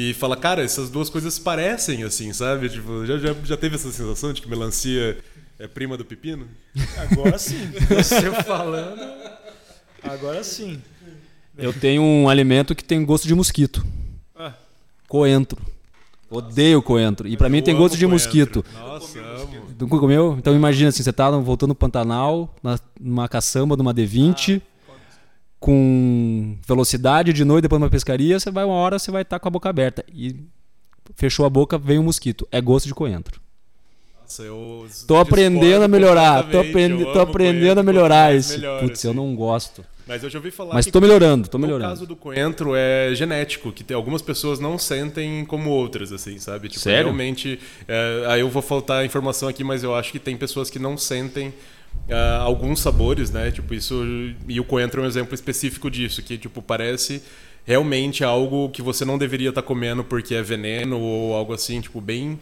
[0.00, 2.68] E fala, cara, essas duas coisas parecem assim, sabe?
[2.68, 5.18] Tipo, já, já, já teve essa sensação de que melancia
[5.58, 6.46] é prima do pepino?
[6.96, 7.68] Agora sim.
[7.88, 9.00] Você falando.
[10.04, 10.80] Agora sim.
[11.56, 13.84] Eu tenho um alimento que tem gosto de mosquito.
[14.36, 14.52] Ah.
[15.08, 15.60] Coentro.
[16.30, 17.26] Odeio coentro.
[17.26, 18.12] E pra mim tem gosto de coentro.
[18.12, 18.64] mosquito.
[18.74, 19.66] Nossa, amo.
[19.80, 20.36] Nunca comeu?
[20.38, 24.62] Então imagina assim, você tá voltando no Pantanal, na- numa caçamba, numa D20,
[25.60, 29.48] com velocidade de noite, depois numa pescaria, você vai uma hora, você vai estar com
[29.48, 30.04] a boca aberta.
[30.12, 30.36] E
[31.16, 32.46] fechou a boca, vem um mosquito.
[32.52, 33.40] É gosto de coentro.
[34.22, 38.44] Nossa, eu Tô aprendendo a melhorar, tô, aprendi- Eu tô aprendendo coentro, a melhorar mais
[38.46, 38.54] isso.
[38.58, 39.16] melhor, Putz, eu assim.
[39.18, 39.84] não gosto.
[40.06, 41.90] Mas eu já ouvi falar Mas que tô melhorando, tô melhorando.
[41.90, 46.68] caso do coentro é genético, que tem, algumas pessoas não sentem como outras, assim, sabe?
[46.68, 47.04] Tipo, Sério?
[47.06, 47.58] realmente.
[47.86, 50.96] é, aí eu vou faltar informação aqui, mas eu acho que tem pessoas que não
[50.96, 51.52] sentem
[52.10, 53.50] ah, alguns sabores, né?
[53.50, 54.02] Tipo, isso.
[54.48, 57.22] E o coentro é um exemplo específico disso, que, tipo, parece
[57.64, 62.00] realmente algo que você não deveria estar comendo porque é veneno ou algo assim, tipo,
[62.00, 62.38] bem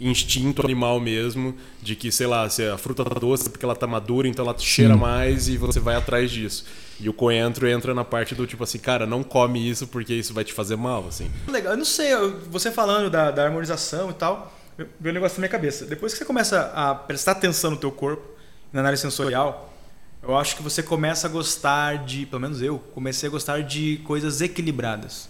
[0.00, 3.86] instinto animal mesmo, de que, sei lá, se a fruta tá doce porque ela tá
[3.86, 6.64] madura, então ela cheira mais e você vai atrás disso.
[6.98, 10.32] E o coentro entra na parte do tipo assim, cara, não come isso porque isso
[10.32, 11.30] vai te fazer mal, assim.
[11.46, 12.12] Legal, eu não sei,
[12.50, 14.56] você falando da, da harmonização e tal,
[14.98, 15.84] veio um negócio na minha cabeça.
[15.84, 18.39] Depois que você começa a prestar atenção no teu corpo,
[18.72, 19.72] na análise sensorial,
[20.22, 23.98] eu acho que você começa a gostar de, pelo menos eu, comecei a gostar de
[24.04, 25.28] coisas equilibradas.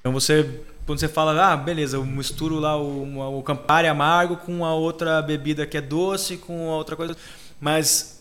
[0.00, 4.64] Então você, quando você fala, ah, beleza, eu misturo lá o, o Campari amargo com
[4.64, 7.14] a outra bebida que é doce, com a outra coisa,
[7.60, 8.20] mas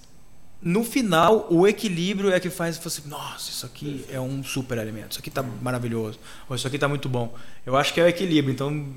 [0.62, 5.12] no final o equilíbrio é que faz você, nossa, isso aqui é um super alimento,
[5.12, 7.34] isso aqui tá maravilhoso, ou isso aqui tá muito bom.
[7.66, 8.54] Eu acho que é o equilíbrio.
[8.54, 8.88] Então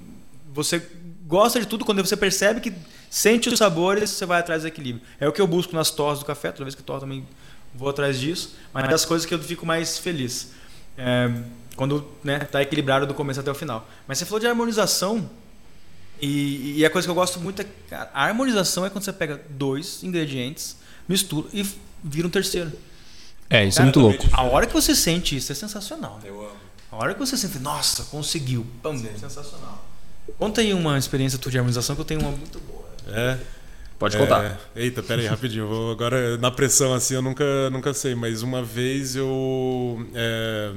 [0.53, 0.85] você
[1.25, 2.73] gosta de tudo quando você percebe que
[3.13, 5.05] sente os sabores, você vai atrás do equilíbrio.
[5.21, 7.27] É o que eu busco nas torres do café, toda vez que eu torro também
[7.75, 10.53] vou atrás disso, mas é das coisas que eu fico mais feliz.
[10.97, 11.31] É,
[11.77, 13.87] quando né, tá equilibrado do começo até o final.
[14.09, 15.29] Mas você falou de harmonização,
[16.23, 19.13] e, e a coisa que eu gosto muito é cara, a harmonização é quando você
[19.13, 21.67] pega dois ingredientes, mistura e
[22.03, 22.73] vira um terceiro.
[23.51, 24.27] É, isso Cara, é muito louco.
[24.33, 26.19] A hora que você sente isso é sensacional.
[26.23, 26.31] Né?
[26.31, 26.57] Eu amo.
[26.91, 29.85] A hora que você sente, nossa, conseguiu, pam, é sensacional.
[30.39, 32.82] Conta aí uma experiência tua de harmonização que eu tenho uma muito boa.
[33.09, 33.39] É.
[33.99, 34.59] Pode É, contar.
[34.75, 35.69] Eita, pera aí, rapidinho.
[35.69, 40.07] Vou agora, na pressão assim, eu nunca, nunca sei, mas uma vez eu.
[40.15, 40.73] é,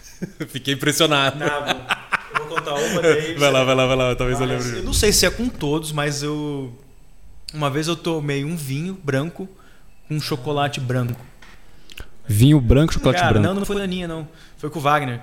[0.48, 1.38] Fiquei impressionado.
[1.38, 3.34] Não, vou, eu vou contar uma daí.
[3.38, 4.78] Vai lá, vai lá, vai lá, talvez eu Mas lembre.
[4.80, 6.72] eu não sei se é com todos, mas eu.
[7.52, 9.48] Uma vez eu tomei um vinho branco
[10.08, 11.20] com chocolate branco.
[12.26, 13.46] Vinho branco, chocolate Cara, branco.
[13.48, 14.28] não, não foi da Aninha, não.
[14.56, 15.20] Foi com o Wagner.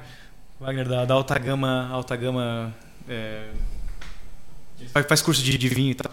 [0.59, 1.87] Wagner da, da Alta Gama.
[1.89, 2.73] Alta Gama
[3.07, 3.47] é,
[4.91, 6.11] faz, faz curso de, de vinho e tal,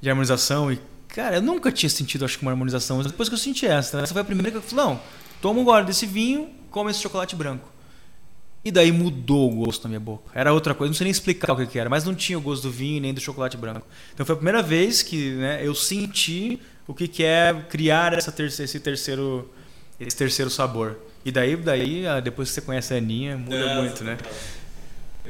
[0.00, 0.72] de harmonização.
[0.72, 2.98] E, cara, eu nunca tinha sentido, acho que, uma harmonização.
[2.98, 5.00] Mas depois que eu senti essa, essa foi a primeira que eu falei: não,
[5.40, 7.68] toma um gole desse vinho, come esse chocolate branco.
[8.64, 10.30] E daí mudou o gosto na minha boca.
[10.34, 12.40] Era outra coisa, não sei nem explicar o que, que era, mas não tinha o
[12.40, 13.86] gosto do vinho nem do chocolate branco.
[14.12, 18.32] Então foi a primeira vez que né, eu senti o que, que é criar essa
[18.32, 19.48] terceira, esse terceiro
[20.00, 20.98] esse terceiro sabor.
[21.24, 24.16] E daí, daí ah, depois que você conhece a Aninha, muda muito, né?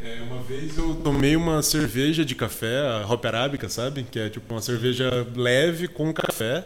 [0.03, 4.05] É, uma vez eu tomei uma cerveja de café, a Hop Arábica, sabe?
[4.05, 6.65] Que é tipo uma cerveja leve com café.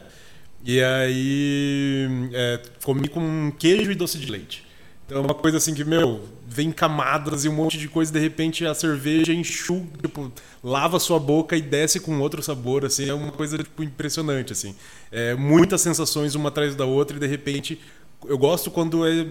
[0.64, 4.66] E aí é, comi com queijo e doce de leite.
[5.06, 8.20] Então é uma coisa assim que, meu, vem camadas e um monte de coisa, de
[8.20, 10.30] repente a cerveja enxuga, tipo,
[10.62, 14.74] lava sua boca e desce com outro sabor, assim, é uma coisa tipo, impressionante, assim.
[15.10, 17.80] É, muitas sensações uma atrás da outra e de repente
[18.26, 19.26] eu gosto quando é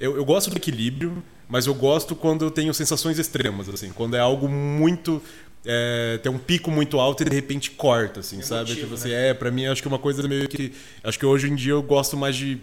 [0.00, 1.22] eu, eu gosto do equilíbrio,
[1.52, 5.22] mas eu gosto quando eu tenho sensações extremas, assim, quando é algo muito
[5.66, 8.70] é, tem um pico muito alto e de repente corta, assim, é sabe?
[8.70, 9.28] Motivo, tipo assim, né?
[9.28, 10.72] é, para mim acho que é uma coisa meio que
[11.04, 12.58] acho que hoje em dia eu gosto mais de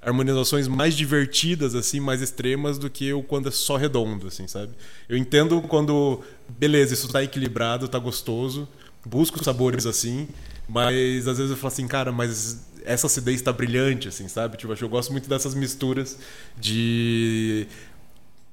[0.00, 4.74] harmonizações mais divertidas, assim, mais extremas do que o quando é só redondo, assim, sabe?
[5.08, 8.68] Eu entendo quando, beleza, isso tá equilibrado, tá gostoso,
[9.04, 10.28] busco sabores assim,
[10.68, 14.56] mas às vezes eu falo assim, cara, mas essa acidez tá brilhante, assim, sabe?
[14.56, 16.18] Tipo, eu gosto muito dessas misturas
[16.58, 17.66] de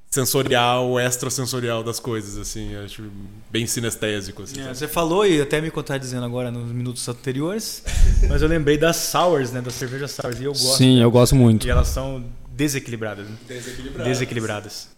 [0.10, 3.04] sensorial, extrasensorial das coisas, assim, acho
[3.52, 4.44] bem sinestésico.
[4.44, 7.84] Assim, é, você falou e até me dizendo agora nos minutos anteriores,
[8.28, 10.78] mas eu lembrei das sours, né, das cervejas sours, e eu gosto.
[10.78, 11.68] Sim, eu gosto muito.
[11.68, 13.28] E elas são desequilibradas.
[13.28, 13.36] Né?
[13.48, 14.08] Desequilibradas.
[14.08, 14.98] Desequilibradas.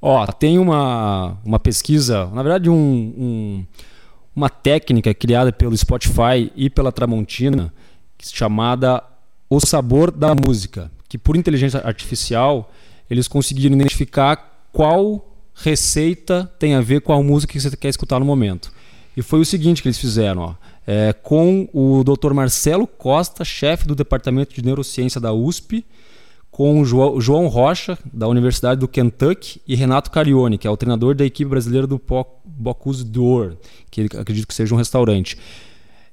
[0.00, 3.66] Ó, tem uma, uma pesquisa, na verdade um, um,
[4.36, 7.72] uma técnica criada pelo Spotify e pela Tramontina,
[8.22, 9.02] chamada
[9.48, 12.70] O Sabor da Música, que por inteligência artificial
[13.10, 18.18] eles conseguiram identificar qual receita tem a ver com a música que você quer escutar
[18.18, 18.72] no momento.
[19.16, 20.54] E foi o seguinte que eles fizeram, ó,
[20.86, 22.32] é, com o Dr.
[22.32, 25.84] Marcelo Costa, chefe do Departamento de Neurociência da USP,
[26.50, 31.14] com o João Rocha, da Universidade do Kentucky, e Renato Carione, que é o treinador
[31.14, 32.00] da equipe brasileira do
[32.44, 33.56] Bocuse d'Or,
[33.90, 35.36] que acredito que seja um restaurante.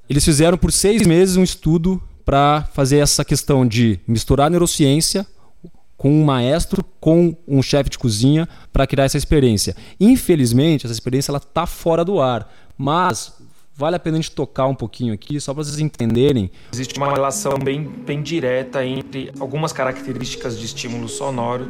[0.10, 5.28] Eles fizeram por seis meses um estudo para fazer essa questão de misturar neurociência
[6.02, 9.76] com um maestro, com um chefe de cozinha para criar essa experiência.
[10.00, 13.36] Infelizmente, essa experiência ela tá fora do ar, mas
[13.76, 16.50] vale a pena a gente tocar um pouquinho aqui, só para vocês entenderem.
[16.74, 21.70] Existe uma relação bem, bem direta entre algumas características de estímulo sonoro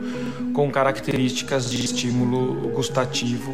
[0.54, 3.54] com características de estímulo gustativo.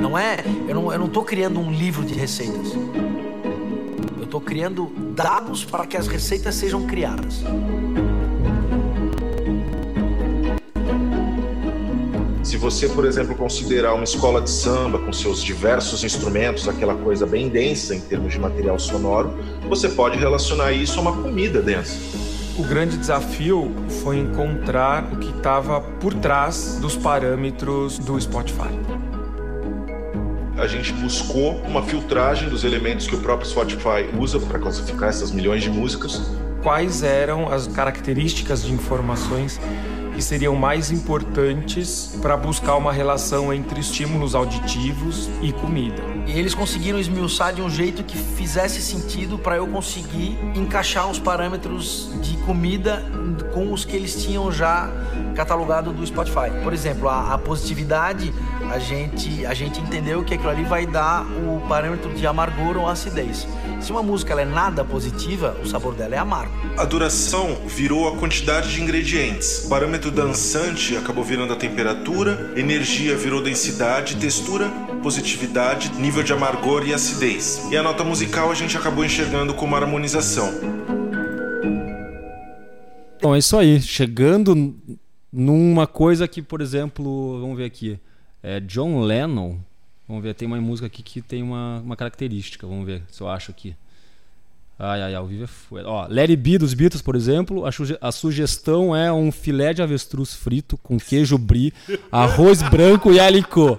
[0.00, 2.72] Não é, eu não, eu não tô criando um livro de receitas
[4.28, 7.42] estou criando dados para que as receitas sejam criadas.
[12.42, 17.26] Se você, por exemplo, considerar uma escola de samba com seus diversos instrumentos, aquela coisa
[17.26, 19.34] bem densa em termos de material sonoro,
[19.68, 21.96] você pode relacionar isso a uma comida densa.
[22.58, 28.97] O grande desafio foi encontrar o que estava por trás dos parâmetros do Spotify
[30.58, 35.30] a gente buscou uma filtragem dos elementos que o próprio Spotify usa para classificar essas
[35.30, 36.20] milhões de músicas.
[36.62, 39.60] Quais eram as características de informações
[40.14, 46.17] que seriam mais importantes para buscar uma relação entre estímulos auditivos e comida?
[46.28, 51.18] E eles conseguiram esmiuçar de um jeito que fizesse sentido para eu conseguir encaixar os
[51.18, 53.02] parâmetros de comida
[53.54, 54.90] com os que eles tinham já
[55.34, 56.50] catalogado do Spotify.
[56.62, 58.30] Por exemplo, a, a positividade
[58.70, 62.86] a gente, a gente entendeu que aquilo ali vai dar o parâmetro de amargor ou
[62.86, 63.46] acidez.
[63.80, 66.52] Se uma música ela é nada positiva, o sabor dela é amargo.
[66.76, 69.64] A duração virou a quantidade de ingredientes.
[69.64, 74.68] O parâmetro dançante acabou virando a temperatura, energia virou densidade, textura,
[75.02, 77.68] positividade, nível de amargor e acidez.
[77.70, 80.52] E a nota musical a gente acabou enxergando como harmonização.
[83.22, 83.80] Bom, é isso aí.
[83.80, 84.76] Chegando
[85.32, 87.98] numa coisa que, por exemplo, vamos ver aqui.
[88.42, 89.56] É John Lennon.
[90.08, 92.66] Vamos ver, tem uma música aqui que tem uma, uma característica.
[92.66, 93.76] Vamos ver se eu acho aqui.
[94.78, 95.88] Ai, ai, ao vivo é foda.
[95.88, 100.34] Ó, Larry B dos Beatles, por exemplo, a, a, sugestão é um filé de avestruz
[100.34, 101.74] frito com queijo brie,
[102.10, 103.78] arroz branco e alicô.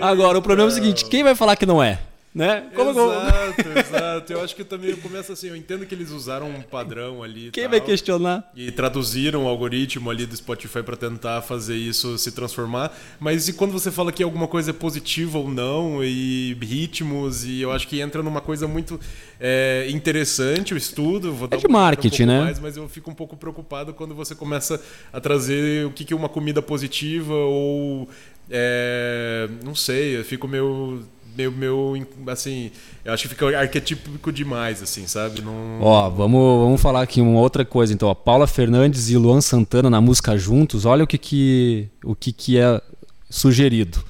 [0.00, 2.00] Agora, o problema é o seguinte, quem vai falar que não é?
[2.34, 2.70] Né?
[2.74, 3.78] Como, exato, como...
[3.78, 4.32] exato.
[4.32, 7.50] Eu acho que também começa assim, eu entendo que eles usaram um padrão ali.
[7.50, 8.50] Quem tal, vai questionar?
[8.56, 12.96] E traduziram o algoritmo ali do Spotify para tentar fazer isso se transformar.
[13.20, 17.60] Mas e quando você fala que alguma coisa é positiva ou não, e ritmos, e
[17.60, 18.98] eu acho que entra numa coisa muito
[19.38, 21.36] é, interessante o estudo.
[21.50, 22.40] é de marketing, um né?
[22.40, 26.16] Mais, mas eu fico um pouco preocupado quando você começa a trazer o que é
[26.16, 28.08] uma comida positiva ou.
[28.50, 31.04] É, não sei, eu fico meio
[31.36, 32.70] meu, meu assim,
[33.04, 35.40] eu acho que fica arquetípico demais, assim, sabe?
[35.40, 35.80] Não...
[35.80, 39.90] Ó, vamos, vamos falar aqui uma outra coisa, então, ó, Paula Fernandes e Luan Santana
[39.90, 42.80] na música juntos, olha o que que, o que, que é
[43.28, 44.04] sugerido.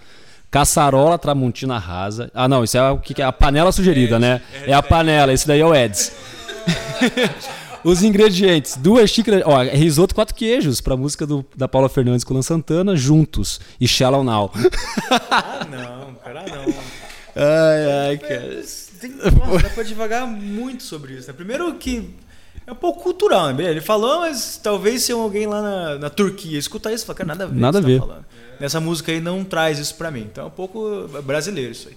[0.51, 2.31] Caçarola Tramontina Rasa.
[2.35, 4.43] Ah, não, isso é o que que é a panela sugerida, né?
[4.67, 6.13] É a panela, esse daí é o Eds.
[7.85, 9.43] Os ingredientes: duas xícaras.
[9.45, 12.95] Ó, é risoto quatro queijos pra música do, da Paula Fernandes com o Lan Santana,
[12.95, 13.61] juntos.
[13.81, 14.53] E Shallow Now.
[15.31, 16.75] Ah, não, cara, não.
[17.37, 18.63] Ai, ai, cara.
[19.01, 21.27] Tem, nossa, dá pra devagar muito sobre isso.
[21.29, 21.33] Né?
[21.33, 22.11] Primeiro que
[22.67, 23.71] é um pouco cultural, né?
[23.71, 27.45] Ele falou, mas talvez se alguém lá na, na Turquia escutar isso, fala, cara, nada
[27.45, 27.59] a ver.
[27.61, 28.01] Nada o a que você ver.
[28.01, 28.07] Tá
[28.81, 30.21] música aí não traz isso pra mim.
[30.21, 31.97] Então é um pouco brasileiro isso aí.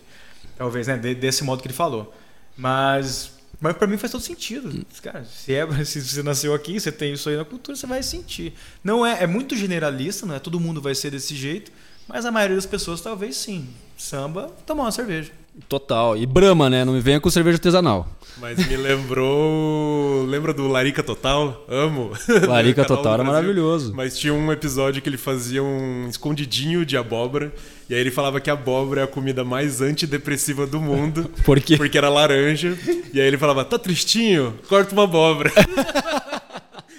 [0.57, 0.97] Talvez, né?
[0.97, 2.11] De- desse modo que ele falou.
[2.57, 4.85] Mas, mas pra mim faz todo sentido.
[5.03, 8.01] Cara, se, é, se você nasceu aqui, você tem isso aí na cultura, você vai
[8.01, 8.53] sentir.
[8.83, 10.39] Não é, é muito generalista, não é?
[10.39, 11.71] Todo mundo vai ser desse jeito.
[12.07, 13.67] Mas a maioria das pessoas talvez sim.
[13.97, 15.31] Samba, tomar uma cerveja.
[15.69, 16.17] Total.
[16.17, 16.83] E Brahma, né?
[16.83, 18.07] Não me venha com cerveja artesanal.
[18.39, 20.25] Mas me lembrou.
[20.25, 21.65] Lembra do Larica Total?
[21.69, 22.11] Amo.
[22.45, 23.33] Larica Total era Brasil.
[23.41, 23.93] maravilhoso.
[23.95, 27.53] Mas tinha um episódio que ele fazia um escondidinho de abóbora.
[27.89, 31.31] E aí ele falava que a abóbora é a comida mais antidepressiva do mundo.
[31.45, 31.77] Por quê?
[31.77, 32.77] Porque era laranja.
[33.13, 34.55] E aí ele falava: tá tristinho?
[34.67, 35.53] Corta uma abóbora.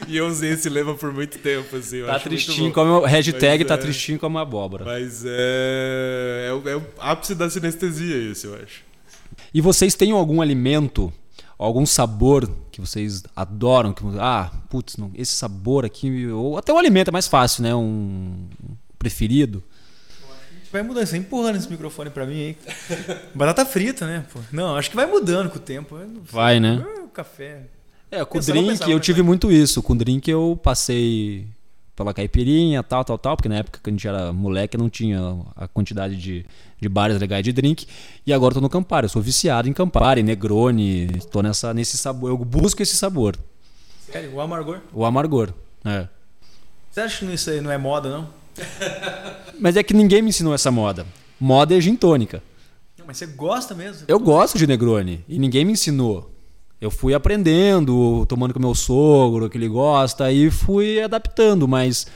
[0.07, 1.97] e eu usei esse lema por muito tempo, assim.
[1.97, 4.85] eu Tá tristinho, como hashtag Mas tá é- tristinho como abóbora.
[4.85, 6.47] Mas é...
[6.49, 8.85] É, o, é o ápice da sinestesia, isso, eu acho.
[9.53, 11.13] E vocês têm algum alimento,
[11.59, 13.93] algum sabor que vocês adoram?
[13.93, 17.75] Que, ah, putz, não, esse sabor aqui, ou até o alimento é mais fácil, né?
[17.75, 18.49] Um
[18.99, 19.63] preferido.
[20.71, 22.57] Vai mudando, você empurrando esse microfone pra mim aí.
[23.35, 24.27] Batata frita, né?
[24.33, 24.41] Pô?
[24.53, 25.97] Não, acho que vai mudando com o tempo.
[26.25, 26.85] Vai, né?
[26.85, 27.63] Ah, o café.
[28.11, 29.83] É, com o drink eu tive muito isso.
[29.83, 31.47] Com o drink eu passei
[31.97, 35.19] pela caipirinha, tal, tal, tal, porque na época que a gente era moleque não tinha
[35.57, 36.45] a quantidade de,
[36.79, 37.87] de bares legais de drink.
[38.27, 41.97] E agora eu tô no Campari, eu sou viciado em Campari, Negroni, tô nessa, nesse
[41.97, 43.37] sabor, eu busco esse sabor,
[44.13, 44.81] Sério, o amargor.
[44.93, 45.53] o amargor.
[45.85, 46.07] É.
[46.91, 48.29] Você acha que isso aí não é moda, não?
[49.59, 51.07] Mas é que ninguém me ensinou essa moda.
[51.41, 52.43] Moda é gin tônica.
[52.99, 54.05] Não, mas você gosta mesmo?
[54.09, 56.35] Eu gosto de Negroni e ninguém me ensinou.
[56.81, 62.07] Eu fui aprendendo, tomando com meu sogro, que ele gosta, e fui adaptando, mas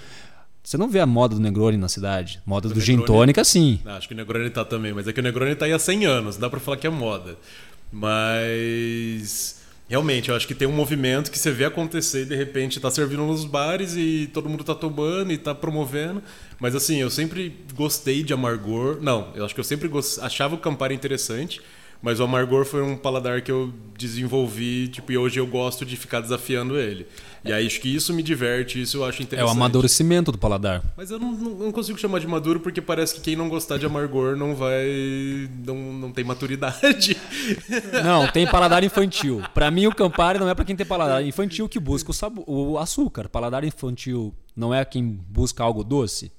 [0.63, 2.41] você não vê a moda do Negroni na cidade.
[2.45, 3.81] Moda do, gin tônica, sim.
[3.85, 5.79] Ah, acho que o Negroni tá também, mas é que o Negroni tá aí há
[5.79, 7.39] 100 anos, dá pra falar que é moda.
[7.91, 12.79] Mas realmente, eu acho que tem um movimento que você vê acontecer e de repente
[12.79, 16.23] tá servindo nos bares e todo mundo tá tomando e tá promovendo.
[16.61, 18.99] Mas assim, eu sempre gostei de amargor.
[19.01, 20.21] Não, eu acho que eu sempre gost...
[20.21, 21.61] achava o Campari interessante.
[22.03, 25.97] Mas o amargor foi um paladar que eu desenvolvi, tipo, e hoje eu gosto de
[25.99, 27.07] ficar desafiando ele.
[27.45, 29.49] E aí acho que isso me diverte, isso eu acho É interessante.
[29.49, 30.83] o amadurecimento do paladar.
[30.97, 33.77] Mas eu não, não, não consigo chamar de maduro porque parece que quem não gostar
[33.77, 34.83] de amargor não vai.
[35.67, 37.17] não, não tem maturidade.
[38.03, 39.43] Não, tem paladar infantil.
[39.53, 42.45] Pra mim, o Campari não é pra quem tem paladar infantil que busca o, sabo-
[42.47, 43.29] o açúcar.
[43.29, 46.33] Paladar infantil não é quem busca algo doce.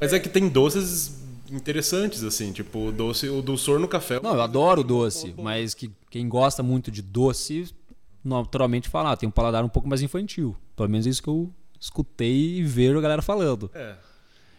[0.00, 4.20] Mas é que tem doces interessantes, assim, tipo o doce, o dulçor no café.
[4.22, 7.72] Não, eu adoro doce, mas que quem gosta muito de doce,
[8.24, 10.56] naturalmente fala, ah, tem um paladar um pouco mais infantil.
[10.76, 13.70] Pelo menos é isso que eu escutei e vejo a galera falando.
[13.74, 13.94] É.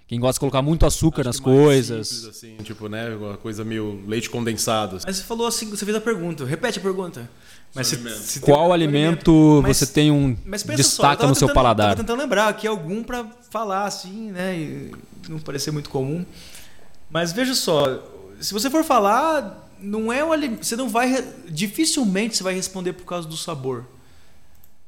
[0.07, 2.07] Quem gosta de colocar muito açúcar nas acho que mais coisas.
[2.07, 3.15] simples, assim, tipo, né?
[3.15, 4.95] Uma coisa meio leite condensado.
[4.95, 5.05] assim.
[5.05, 6.43] Mas você falou assim, você fez a pergunta.
[6.45, 7.29] Repete a pergunta.
[7.75, 8.17] Mas se, alimento.
[8.17, 11.53] se Qual alimento Mas- você tem um Mas pensa só, eu destaca tava no seu
[11.53, 11.89] paladar?
[11.89, 14.57] Tava tentando lembrar aqui algum pra falar assim, né?
[14.57, 14.91] E
[15.29, 16.25] não parecer muito comum.
[17.09, 18.01] Mas veja só,
[18.39, 20.63] se você for falar, não é o alimento.
[20.65, 21.23] Você não vai.
[21.49, 23.85] Dificilmente você vai responder por causa do sabor.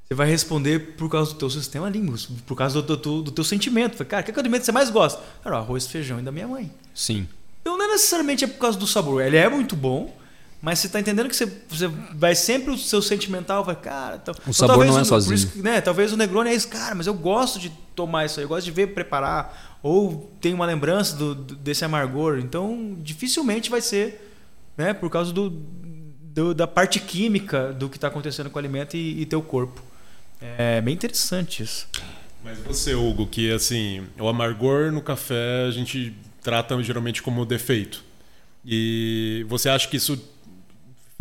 [0.07, 3.43] Você vai responder por causa do teu sistema límbico, por causa do, do, do teu
[3.45, 4.03] sentimento.
[4.03, 5.21] Cara, que alimento você mais gosta?
[5.41, 6.69] Cara, o arroz, feijão e da minha mãe.
[6.93, 7.27] Sim.
[7.61, 9.21] Então não é necessariamente é por causa do sabor.
[9.21, 10.13] Ele é muito bom,
[10.61, 14.19] mas você tá entendendo que você, você vai sempre o seu sentimental vai, cara.
[14.21, 15.33] Então, O sabor talvez não é sozinho.
[15.33, 18.39] isso que, né, talvez o Negroni é isso, cara, mas eu gosto de tomar isso
[18.39, 22.37] aí, eu gosto de ver preparar, ou tem uma lembrança do, desse amargor.
[22.39, 24.31] Então, dificilmente vai ser,
[24.77, 28.95] né, por causa do, do- da parte química do que está acontecendo com o alimento
[28.95, 29.81] e, e teu corpo.
[30.41, 31.87] É bem interessante isso.
[32.43, 38.03] Mas você, Hugo, que assim, o amargor no café a gente trata geralmente como defeito.
[38.65, 40.19] E você acha que isso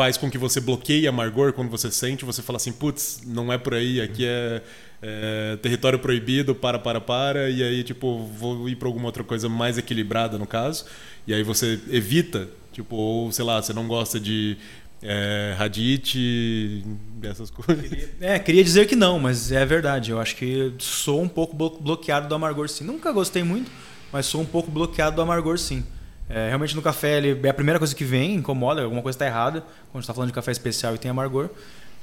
[0.01, 2.25] faz com que você bloqueie amargor quando você sente?
[2.25, 4.63] Você fala assim, putz, não é por aí, aqui é,
[5.03, 9.47] é território proibido, para, para, para, e aí, tipo, vou ir para alguma outra coisa
[9.47, 10.87] mais equilibrada no caso.
[11.27, 14.57] E aí você evita, tipo, ou sei lá, você não gosta de
[15.03, 16.83] é, radite,
[17.17, 18.09] dessas coisas.
[18.23, 20.13] É, queria dizer que não, mas é verdade.
[20.13, 22.85] Eu acho que sou um pouco blo- bloqueado do amargor, sim.
[22.85, 23.71] Nunca gostei muito,
[24.11, 25.85] mas sou um pouco bloqueado do amargor, sim.
[26.31, 29.27] É, realmente no café ele, é a primeira coisa que vem, incomoda, alguma coisa está
[29.27, 31.51] errada quando a gente está falando de café especial e tem amargor.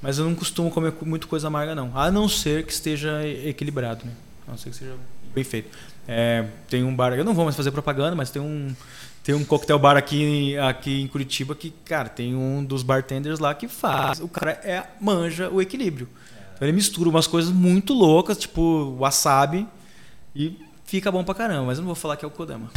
[0.02, 1.98] Mas eu não costumo comer muito coisa amarga, não.
[1.98, 4.06] A não ser que esteja equilibrado.
[4.06, 4.12] Né?
[4.48, 4.96] A não ser que seja
[5.34, 5.76] bem feito.
[6.08, 8.76] É, tem um bar, eu não vou mais fazer propaganda, mas tem um
[9.24, 13.54] tem um coquetel bar aqui, aqui em Curitiba que, cara, tem um dos bartenders lá
[13.54, 14.22] que faz.
[14.22, 16.08] O cara é, manja o equilíbrio.
[16.56, 19.68] Então ele mistura umas coisas muito loucas, tipo wasabi,
[20.34, 20.58] e
[20.88, 21.66] fica bom pra caramba.
[21.68, 22.72] Mas eu não vou falar que é o Kodama.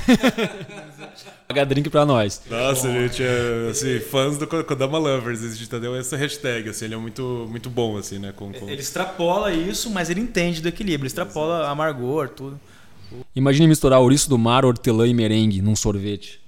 [1.48, 2.42] Paga drink pra nós.
[2.50, 5.42] Nossa, gente é assim, fãs do Kodama Lovers.
[5.42, 8.32] A gente deu essa hashtag, assim, ele é muito, muito bom, assim, né?
[8.32, 8.68] Com, com...
[8.68, 11.02] Ele extrapola isso, mas ele entende do equilíbrio.
[11.02, 12.61] Ele extrapola amargor, tudo.
[13.34, 16.40] Imagine misturar ouriço do mar, hortelã e merengue num sorvete.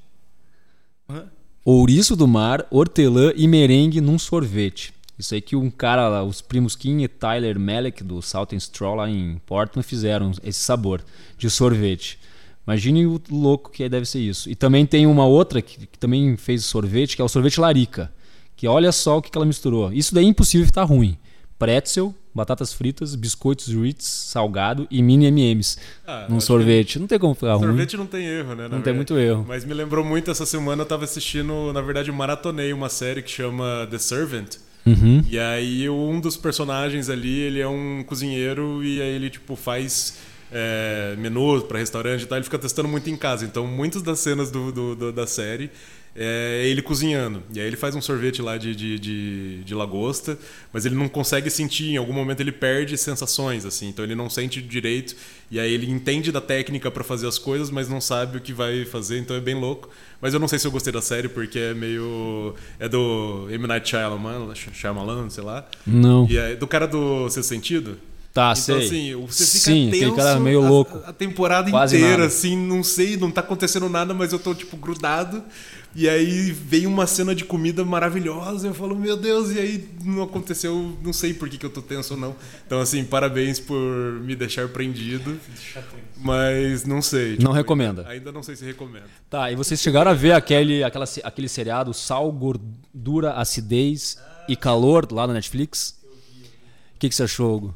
[1.08, 1.24] Hã?
[1.64, 4.92] Ouriço do mar, hortelã e merengue num sorvete.
[5.18, 8.94] Isso aí que um cara, os primos Kim e Tyler Melek do Salt and Straw
[8.94, 11.02] lá em Portland fizeram esse sabor
[11.38, 12.18] de sorvete.
[12.66, 14.48] Imagine o louco que deve ser isso.
[14.48, 18.12] E também tem uma outra que, que também fez sorvete, que é o sorvete Larica.
[18.56, 19.92] Que olha só o que, que ela misturou.
[19.92, 21.18] Isso daí é impossível estar ruim.
[21.58, 26.98] Pretzel, batatas fritas, biscoitos Ritz, salgado e mini M&M's Ah, num sorvete.
[26.98, 27.66] Não tem como ficar ruim.
[27.66, 28.62] Sorvete não tem erro, né?
[28.64, 28.96] Não tem verdade.
[28.96, 29.44] muito erro.
[29.46, 33.22] Mas me lembrou muito essa semana eu tava assistindo, na verdade, eu maratonei uma série
[33.22, 34.56] que chama The Servant.
[34.84, 35.22] Uhum.
[35.28, 40.18] E aí um dos personagens ali, ele é um cozinheiro e aí ele tipo faz
[40.50, 43.44] é, menu para restaurante e tal, ele fica testando muito em casa.
[43.44, 45.70] Então muitas das cenas do, do- do- da série
[46.14, 47.42] é ele cozinhando.
[47.54, 50.38] E aí ele faz um sorvete lá de, de, de, de lagosta,
[50.72, 54.28] mas ele não consegue sentir, em algum momento ele perde sensações, assim, então ele não
[54.28, 55.16] sente direito.
[55.50, 58.52] E aí ele entende da técnica para fazer as coisas, mas não sabe o que
[58.52, 59.88] vai fazer, então é bem louco.
[60.20, 62.54] Mas eu não sei se eu gostei da série, porque é meio.
[62.78, 63.66] É do M.
[63.66, 65.66] Night Shyamalan, Shyamalan sei lá.
[65.86, 66.26] Não.
[66.30, 67.98] E é do cara do Seu Sentido.
[68.32, 68.86] Tá, então, sei.
[68.86, 70.98] assim, você fica Sim, tenso cara meio a- louco.
[71.04, 72.28] A, temporada Quase inteira, nada.
[72.28, 75.44] assim, não sei, não tá acontecendo nada, mas eu tô, tipo, grudado.
[75.94, 80.22] E aí vem uma cena de comida maravilhosa, eu falo, meu Deus, e aí não
[80.22, 82.34] aconteceu, não sei por que, que eu tô tenso ou não.
[82.66, 83.76] Então, assim, parabéns por
[84.22, 85.38] me deixar prendido.
[86.16, 87.32] Mas não sei.
[87.32, 88.06] tipo, Não recomenda.
[88.08, 89.04] Ainda não sei se recomendo.
[89.28, 94.18] Tá, e vocês chegaram a ver aquele, aquela, aquele seriado Sal, Gordura, Acidez
[94.48, 96.00] e Calor lá na Netflix?
[96.94, 97.74] O que, que você achou, Hugo?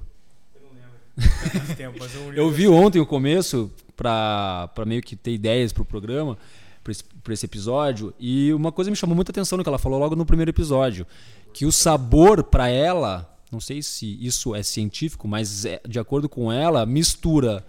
[1.19, 5.73] Faz tempo, mas eu, Eu vi ontem o começo pra, pra meio que ter ideias
[5.73, 6.39] pro programa,
[6.87, 9.99] pra esse, esse episódio, e uma coisa me chamou muita atenção no que ela falou
[9.99, 11.05] logo no primeiro episódio,
[11.53, 16.29] que o sabor pra ela, não sei se isso é científico, mas é- de acordo
[16.29, 17.65] com ela, mistura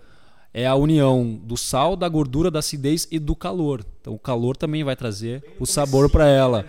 [0.57, 3.85] é a união do sal, da gordura, da acidez e do calor.
[4.01, 6.65] Então o calor também vai trazer o sabor pra ela.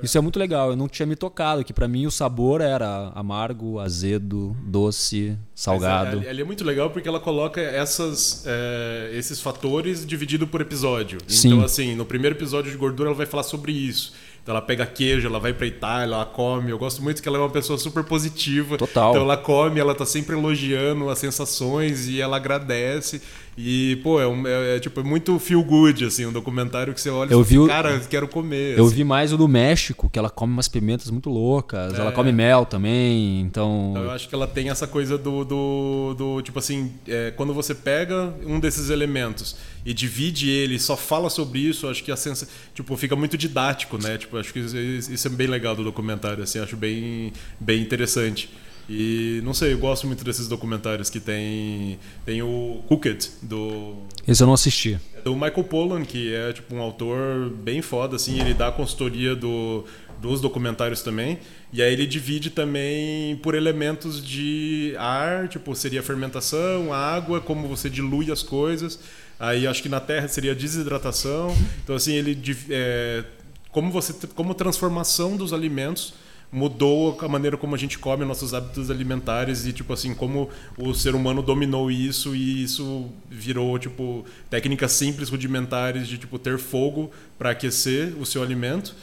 [0.00, 0.70] Isso é muito legal.
[0.70, 6.18] Eu não tinha me tocado que pra mim o sabor era amargo, azedo, doce, salgado.
[6.18, 11.18] Mas, é, é muito legal porque ela coloca essas, é, esses fatores dividido por episódio.
[11.26, 11.48] Sim.
[11.48, 14.12] Então, assim, no primeiro episódio de gordura ela vai falar sobre isso.
[14.42, 16.70] Então ela pega queijo, ela vai pra Itália, ela come.
[16.70, 18.76] Eu gosto muito que ela é uma pessoa super positiva.
[18.76, 19.10] Total.
[19.10, 23.22] Então ela come, ela tá sempre elogiando as sensações e ela agradece.
[23.56, 27.00] E, pô, é, um- é- é, tipo, é muito feel good, assim, um documentário que
[27.00, 28.78] você olha e Eu fala, o- cara, quero comer.
[28.78, 28.94] Eu assim.
[28.94, 31.92] vi mais o do México, que ela come umas pimentas muito loucas.
[31.98, 33.88] Ela come mel também, então.
[33.92, 37.52] Então, eu acho que ela tem essa coisa do, do, do, tipo assim, é, quando
[37.52, 42.02] você pega um desses elementos e divide ele, e só fala sobre isso, eu acho
[42.02, 44.16] que a sensa, tipo, fica muito didático, né?
[44.16, 47.82] Tipo, eu acho que isso, é bem legal do documentário, assim, eu acho bem, bem
[47.82, 48.48] interessante.
[48.88, 54.42] E não sei, eu gosto muito desses documentários que tem tem o Cooked do Esse
[54.42, 54.98] eu não assisti.
[55.16, 58.72] é do Michael Pollan, que é tipo um autor bem foda, assim, ele dá a
[58.72, 59.84] consultoria do,
[60.20, 61.38] dos documentários também.
[61.72, 67.40] E aí ele divide também por elementos de ar, tipo, seria a fermentação, a água,
[67.40, 68.98] como você dilui as coisas.
[69.38, 71.56] Aí acho que na terra seria desidratação.
[71.82, 72.38] Então, assim, ele
[72.70, 73.24] é,
[73.70, 76.14] como você como transformação dos alimentos
[76.52, 80.92] mudou a maneira como a gente come nossos hábitos alimentares e tipo assim como o
[80.92, 87.10] ser humano dominou isso e isso virou tipo técnicas simples rudimentares de tipo ter fogo
[87.38, 88.94] para aquecer o seu alimento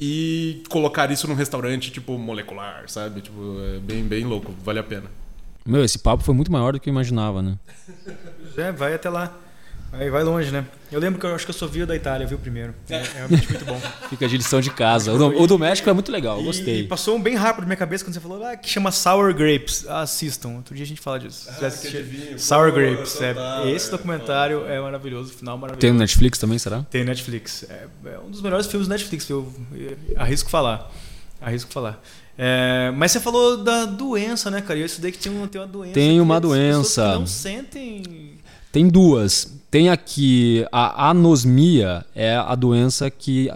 [0.00, 4.82] e colocar isso num restaurante tipo molecular sabe tipo é bem bem louco vale a
[4.82, 5.22] pena
[5.64, 7.56] Meu, esse papo foi muito maior do que eu imaginava, né?
[8.56, 9.32] É, vai até lá.
[9.92, 10.64] Vai, vai longe, né?
[10.90, 12.74] Eu lembro que eu acho que eu só vi o da Itália, vi o primeiro.
[12.88, 13.78] É, é realmente muito bom.
[14.08, 15.12] Fica de lição de casa.
[15.12, 16.80] O do, o do México é muito legal, eu gostei.
[16.80, 19.34] E passou um bem rápido na minha cabeça quando você falou ah, que chama Sour
[19.34, 19.86] Grapes.
[19.86, 20.56] Ah, assistam.
[20.56, 21.46] Outro dia a gente fala disso.
[21.50, 21.70] Ah?
[22.38, 23.20] Sour Grapes.
[23.20, 25.80] É, esse documentário é maravilhoso, o final maravilhoso.
[25.80, 26.82] Tem no Netflix também, será?
[26.90, 27.64] Tem Netflix.
[27.68, 30.90] É, é um dos melhores filmes do Netflix, eu, eu arrisco falar.
[31.38, 32.02] Arrisco falar.
[32.38, 34.78] É, mas você falou da doença, né, cara?
[34.78, 35.92] E isso daí que tem, um, tem uma doença.
[35.92, 37.02] Tem uma as pessoas doença.
[37.02, 38.32] que não sentem.
[38.72, 39.61] Tem duas.
[39.72, 43.50] Tem aqui a anosmia, é a doença que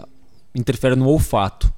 [0.55, 1.71] interfere no olfato.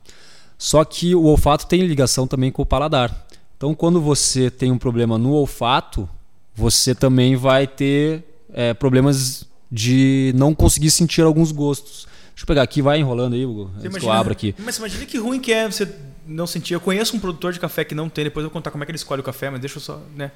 [0.57, 3.27] Só que o olfato tem ligação também com o paladar.
[3.57, 6.07] Então, quando você tem um problema no olfato,
[6.55, 8.23] você também vai ter
[8.53, 12.07] é, problemas de não conseguir sentir alguns gostos.
[12.29, 13.69] Deixa eu pegar aqui, vai enrolando aí, Hugo.
[13.81, 14.55] Que eu abro aqui.
[14.59, 15.85] Mas imagina que ruim que é você
[16.25, 16.75] não sentir.
[16.75, 18.85] Eu conheço um produtor de café que não tem, depois eu vou contar como é
[18.85, 20.01] que ele escolhe o café, mas deixa eu só.
[20.15, 20.31] Né?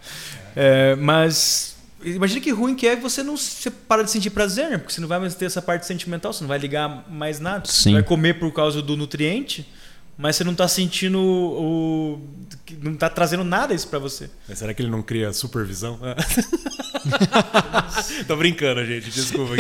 [0.58, 1.74] É, mas
[2.06, 4.78] imagina que ruim que é você não você para de sentir prazer, né?
[4.78, 7.66] Porque você não vai mais ter essa parte sentimental, você não vai ligar mais nada.
[7.68, 7.92] Sim.
[7.92, 9.68] Você vai comer por causa do nutriente,
[10.18, 12.22] mas você não está sentindo o.
[12.82, 14.30] não está trazendo nada isso para você.
[14.48, 16.00] Mas será que ele não cria supervisão?
[18.28, 19.54] Tô brincando, gente, desculpa.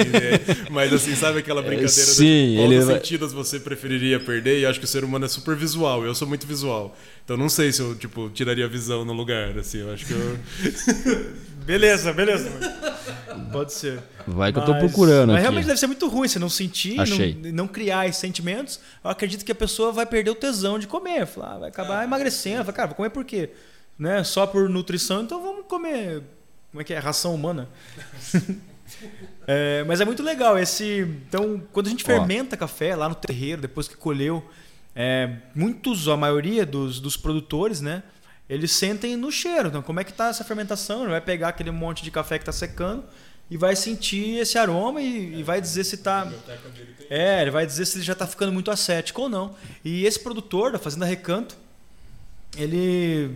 [0.71, 4.59] Mas assim, sabe aquela brincadeira Sim, de qual ele vai- sentidos você preferiria perder?
[4.61, 6.95] E acho que o ser humano é super visual, eu sou muito visual.
[7.23, 10.13] Então não sei se eu, tipo, tiraria a visão no lugar, assim, eu acho que
[10.13, 10.39] eu...
[11.65, 12.49] Beleza, beleza.
[13.51, 13.99] Pode ser.
[14.27, 15.41] Vai que eu tô Mas- procurando Mas aqui.
[15.41, 17.33] realmente deve ser muito ruim você não sentir, Achei.
[17.35, 18.79] não, não criar esses sentimentos.
[19.03, 21.25] Eu acredito que a pessoa vai perder o tesão de comer.
[21.25, 22.63] Falar, ah, vai acabar emagrecendo.
[22.63, 23.51] Fala, cara, vou comer por quê?
[23.97, 24.23] Né?
[24.23, 26.23] Só por nutrição, então vamos comer.
[26.71, 26.99] Como é que é?
[26.99, 27.67] Ração humana.
[29.45, 31.01] É, mas é muito legal esse.
[31.27, 32.07] Então, quando a gente Ó.
[32.07, 34.43] fermenta café lá no terreiro, depois que colheu,
[34.95, 38.03] é, muitos, a maioria dos, dos produtores, né?
[38.47, 39.69] Eles sentem no cheiro.
[39.69, 41.01] Então, como é que tá essa fermentação?
[41.01, 43.03] Ele vai pegar aquele monte de café que está secando
[43.49, 46.31] e vai sentir esse aroma e, e vai dizer se tá.
[47.09, 49.55] É, ele vai dizer se ele já está ficando muito acético ou não.
[49.83, 51.55] E esse produtor da Fazenda Recanto,
[52.57, 53.35] ele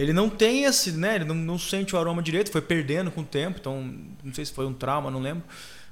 [0.00, 1.16] ele não tem esse, né?
[1.16, 3.94] Ele não, não sente o aroma direito, foi perdendo com o tempo, então
[4.24, 5.44] não sei se foi um trauma, não lembro.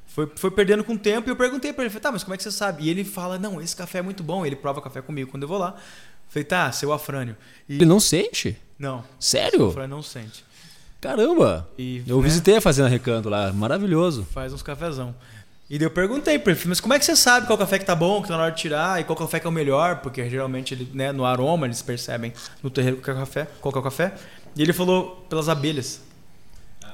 [0.07, 2.33] Foi, foi perdendo com o tempo e eu perguntei para ele, falei, tá, mas como
[2.33, 2.85] é que você sabe?
[2.85, 5.49] E ele fala, não, esse café é muito bom, ele prova café comigo quando eu
[5.49, 5.77] vou lá.
[6.29, 7.37] Falei, tá, seu Afrânio.
[7.69, 8.57] E, Ele não sente?
[8.79, 9.67] Não, Sério?
[9.67, 10.45] o Afrânio não sente.
[11.01, 11.69] Caramba!
[11.79, 14.27] E, Eu né, visitei a Fazenda Recanto lá, maravilhoso.
[14.33, 15.15] Faz uns cafezão.
[15.71, 17.85] E daí eu perguntei pra ele, mas como é que você sabe qual café que
[17.85, 19.97] tá bom, que tá na hora de tirar, e qual café que é o melhor?
[19.97, 22.33] Porque geralmente ele, né, no aroma eles percebem
[22.63, 24.15] no terreiro qual que é o café, qual que é o café.
[24.57, 26.01] E ele falou pelas abelhas.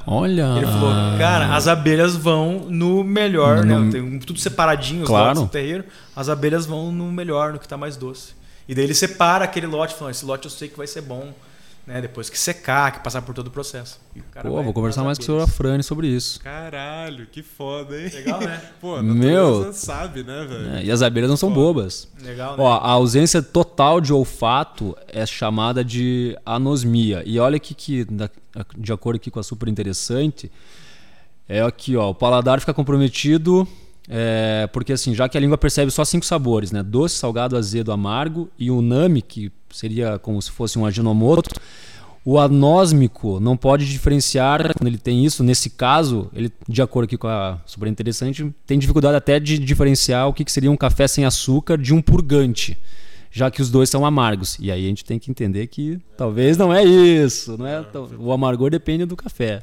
[0.06, 0.56] Olha.
[0.56, 3.90] Ele falou, cara, as abelhas vão no melhor, No- né?
[3.92, 5.42] Tem tudo separadinho Claro.
[5.42, 5.84] do terreiro.
[6.14, 8.34] As abelhas vão no melhor, no que tá mais doce.
[8.68, 11.32] E daí ele separa aquele lote, falando, esse lote eu sei que vai ser bom,
[11.86, 12.00] né?
[12.00, 14.00] Depois que secar, que passar por todo o processo.
[14.14, 15.42] E o Pô, vou conversar mais com o senhor.
[15.42, 16.40] Afrani sobre isso.
[16.40, 18.10] Caralho, que foda, hein?
[18.12, 18.62] Legal, né?
[18.80, 19.72] Pô, a Meu.
[19.72, 20.76] sabe, né, velho?
[20.76, 22.08] É, e as abelhas não são bobas.
[22.22, 22.62] Legal, né?
[22.62, 27.22] Ó, a ausência total de olfato é chamada de anosmia.
[27.26, 28.06] E olha aqui que,
[28.76, 30.50] de acordo aqui com a super interessante,
[31.46, 33.68] é aqui, ó, o paladar fica comprometido
[34.08, 36.82] é, porque assim, já que a língua percebe só cinco sabores, né?
[36.82, 41.50] Doce, salgado, azedo, amargo e o nami, que seria como se fosse um aginomoto,
[42.24, 45.42] o anósmico não pode diferenciar quando ele tem isso.
[45.44, 50.28] Nesse caso, ele, de acordo aqui com a super interessante, tem dificuldade até de diferenciar
[50.28, 52.78] o que que seria um café sem açúcar de um purgante,
[53.30, 54.56] já que os dois são amargos.
[54.60, 57.82] E aí a gente tem que entender que talvez não é isso, não é?
[57.82, 59.62] tão- O amargor depende do café.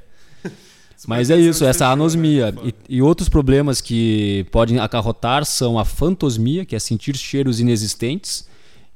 [1.08, 2.54] Mas é isso, essa anosmia.
[2.64, 8.48] E, e outros problemas que podem acarrotar são a fantosmia, que é sentir cheiros inexistentes,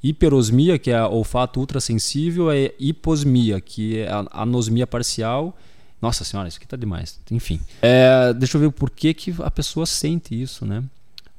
[0.04, 5.58] hiperosmia, que é olfato ultrassensível, e hiposmia, que é a anosmia parcial.
[6.02, 7.20] Nossa senhora, isso aqui tá demais.
[7.32, 7.60] Enfim.
[7.82, 10.84] É, deixa eu ver por que, que a pessoa sente isso, né?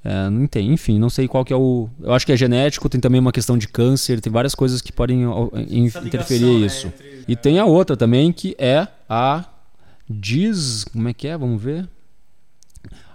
[0.02, 1.88] É, não tem, enfim, não sei qual que é o.
[2.00, 4.92] Eu acho que é genético, tem também uma questão de câncer, tem várias coisas que
[4.92, 6.86] podem in- ligação, interferir né, isso.
[6.88, 9.44] entre- E tem a outra também que é a
[10.09, 11.36] dis, como é que é?
[11.36, 11.88] Vamos ver.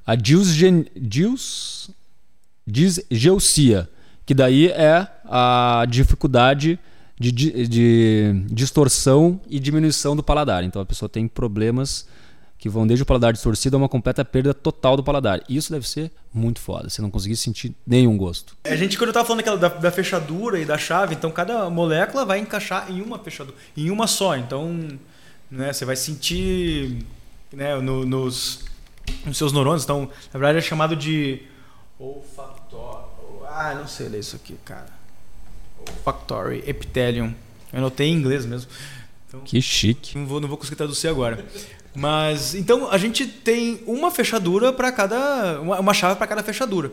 [0.06, 1.90] A disgen, dis,
[2.66, 3.90] disgeusia,
[4.26, 6.80] que daí é a dificuldade
[7.20, 10.64] de, di- de distorção e diminuição do paladar.
[10.64, 12.08] Então a pessoa tem problemas
[12.58, 15.42] que vão desde o paladar distorcido a uma completa perda total do paladar.
[15.50, 18.56] Isso deve ser muito foda, você não conseguir sentir nenhum gosto.
[18.64, 22.24] A gente, quando eu tava falando da, da fechadura e da chave, então cada molécula
[22.24, 24.38] vai encaixar em uma fechadura, em uma só.
[24.38, 24.88] Então,
[25.52, 27.06] né, você vai sentir
[27.52, 28.64] né, no- nos,
[29.26, 29.84] nos seus neurônios.
[29.84, 31.42] Então, na verdade, é chamado de
[32.00, 33.10] olfatório.
[33.48, 34.88] Ah, não sei ler isso aqui, cara.
[35.90, 37.34] Olfactory epithelium.
[37.74, 38.70] Eu anotei em inglês mesmo.
[39.46, 40.18] Que chique.
[40.18, 41.46] Não vou, não vou conseguir traduzir agora.
[41.94, 45.60] Mas então a gente tem uma fechadura para cada.
[45.62, 46.92] Uma, uma chave para cada fechadura.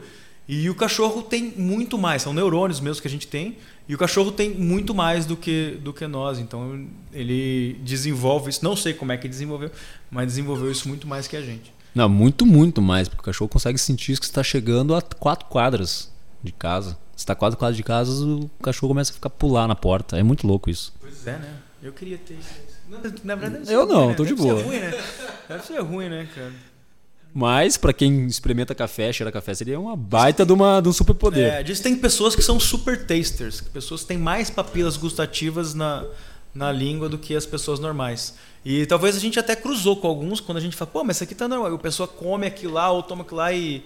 [0.48, 3.58] E o cachorro tem muito mais, são neurônios mesmo que a gente tem.
[3.86, 6.38] E o cachorro tem muito mais do que, do que nós.
[6.38, 8.64] Então ele desenvolve isso.
[8.64, 9.70] Não sei como é que desenvolveu,
[10.10, 11.72] mas desenvolveu isso muito mais que a gente.
[11.94, 16.10] Não, muito, muito mais, porque o cachorro consegue sentir que está chegando a quatro quadras
[16.42, 16.92] de casa.
[17.14, 20.16] Se está quatro quadras de casa, o cachorro começa a ficar pular na porta.
[20.18, 20.94] É muito louco isso.
[21.00, 21.56] Pois é, né?
[21.82, 22.48] Eu queria ter isso.
[22.88, 24.14] Não, Na verdade, deve Eu não, ruim, né?
[24.14, 24.56] tô de Deve boa.
[24.58, 25.04] Ser ruim, né?
[25.48, 26.52] Deve ser ruim, né, cara?
[27.34, 31.54] Mas, para quem experimenta café, cheira café, seria uma baita de, uma, de um superpoder.
[31.54, 35.74] É, diz que tem pessoas que são super tasters, pessoas que têm mais papilas gustativas
[35.74, 36.04] na,
[36.54, 38.34] na língua do que as pessoas normais.
[38.64, 41.24] E talvez a gente até cruzou com alguns quando a gente fala, pô, mas isso
[41.24, 41.72] aqui tá normal.
[41.72, 43.84] E a pessoa come aquilo lá ou toma aquilo lá e.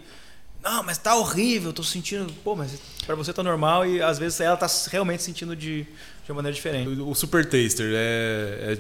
[0.63, 2.33] Não, mas tá horrível, tô sentindo.
[2.45, 5.87] Pô, mas para você tá normal e às vezes ela tá realmente sentindo de,
[6.25, 6.89] de uma maneira diferente.
[7.01, 8.79] O super taster é,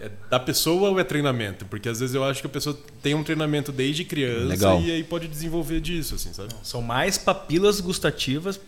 [0.00, 1.64] é, é, da pessoa ou é treinamento?
[1.66, 4.80] Porque às vezes eu acho que a pessoa tem um treinamento desde criança Legal.
[4.80, 6.54] e aí pode desenvolver disso, assim, sabe?
[6.62, 8.60] São mais papilas gustativas,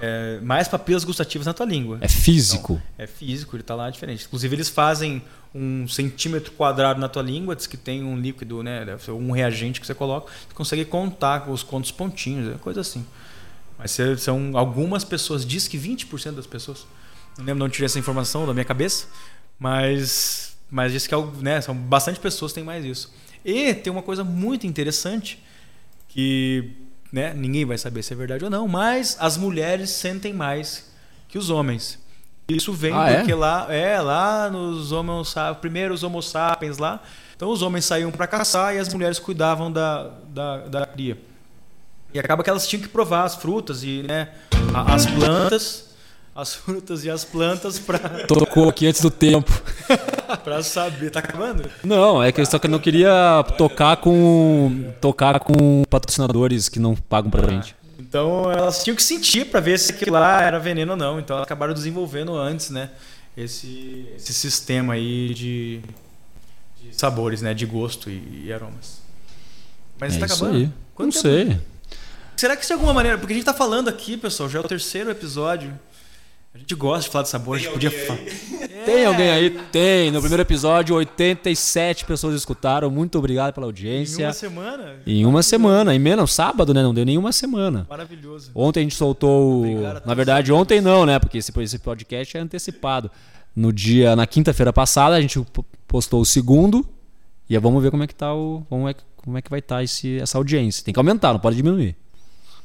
[0.00, 1.98] é, mais papilas gustativas na tua língua.
[2.00, 2.80] É físico.
[2.98, 4.24] É físico, ele tá lá diferente.
[4.26, 5.22] Inclusive eles fazem
[5.54, 9.30] um centímetro quadrado na tua língua, diz que tem um líquido, né, deve ser um
[9.30, 13.04] reagente que você coloca, você consegue contar os quantos pontinhos, é coisa assim.
[13.78, 16.86] Mas se- são algumas pessoas, diz que 20% das pessoas.
[17.38, 19.06] Não lembro de onde tirei essa informação da minha cabeça,
[19.58, 23.12] mas mas diz que algo- né, são bastante pessoas que têm mais isso.
[23.44, 25.42] E tem uma coisa muito interessante
[26.08, 26.70] que
[27.12, 30.90] né, ninguém vai saber se é verdade ou não, mas as mulheres sentem mais
[31.28, 31.98] que os homens.
[32.48, 33.16] Isso vem Ah, é?
[33.18, 37.02] porque lá, é, lá nos homo sapiens, primeiro os homo sapiens lá,
[37.36, 41.18] então os homens saíam para caçar e as mulheres cuidavam da, da, da cria.
[42.14, 44.28] E acaba que elas tinham que provar as frutas e né,
[44.86, 45.91] as plantas,
[46.34, 49.50] as frutas e as plantas para Tocou aqui antes do tempo.
[50.42, 51.10] para saber.
[51.10, 51.68] Tá acabando?
[51.84, 56.78] Não, é que eu só que eu não queria tocar com tocar com patrocinadores que
[56.78, 57.76] não pagam pra gente.
[57.98, 61.18] Então elas tinham que sentir para ver se aquilo lá era veneno ou não.
[61.18, 62.90] Então elas acabaram desenvolvendo antes, né?
[63.36, 65.80] Esse, esse sistema aí de,
[66.82, 67.54] de sabores, né?
[67.54, 69.00] De gosto e, e aromas.
[69.98, 70.58] Mas é tá isso acabando?
[70.58, 70.70] aí.
[70.94, 71.52] Quanto não tempo?
[71.52, 71.60] sei.
[72.36, 73.18] Será que de alguma maneira.
[73.18, 75.78] Porque a gente tá falando aqui, pessoal, já é o terceiro episódio.
[76.54, 78.18] A gente gosta de falar de sabor, a gente podia falar.
[78.84, 79.50] Tem alguém aí?
[79.72, 80.10] Tem.
[80.10, 82.90] No primeiro episódio, 87 pessoas escutaram.
[82.90, 84.26] Muito obrigado pela Em audiência.
[84.26, 84.96] uma semana?
[85.06, 85.94] Em uma semana.
[85.94, 86.82] Em menos, sábado, né?
[86.82, 87.86] Não deu nenhuma semana.
[87.88, 88.50] Maravilhoso.
[88.54, 89.60] Ontem a gente soltou.
[89.60, 91.18] Obrigado Na verdade, ontem não, né?
[91.18, 93.10] Porque esse, esse podcast é antecipado.
[93.56, 96.86] No dia, na quinta-feira passada, a gente po- postou o segundo.
[97.48, 98.62] E aí vamos ver como é que tá o.
[98.68, 100.84] Como é, que- como é que vai estar esse, essa audiência.
[100.84, 101.96] Tem que aumentar, não pode diminuir.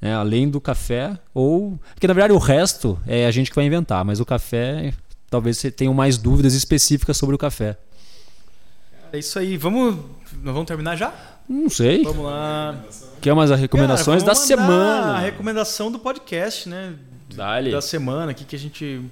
[0.00, 1.78] né, além do café, ou.
[1.94, 4.92] Porque na verdade o resto é a gente que vai inventar, mas o café
[5.34, 7.76] talvez você tenha mais dúvidas específicas sobre o café.
[9.12, 9.56] é isso aí.
[9.56, 9.96] Vamos.
[10.42, 11.12] Nós vamos terminar já?
[11.48, 12.04] Não sei.
[12.04, 12.80] Vamos lá.
[13.20, 15.14] Quer mais as recomendações Cara, da semana?
[15.14, 16.94] A recomendação do podcast, né?
[17.34, 17.72] Dá-lhe.
[17.72, 19.02] Da semana, o que, que a gente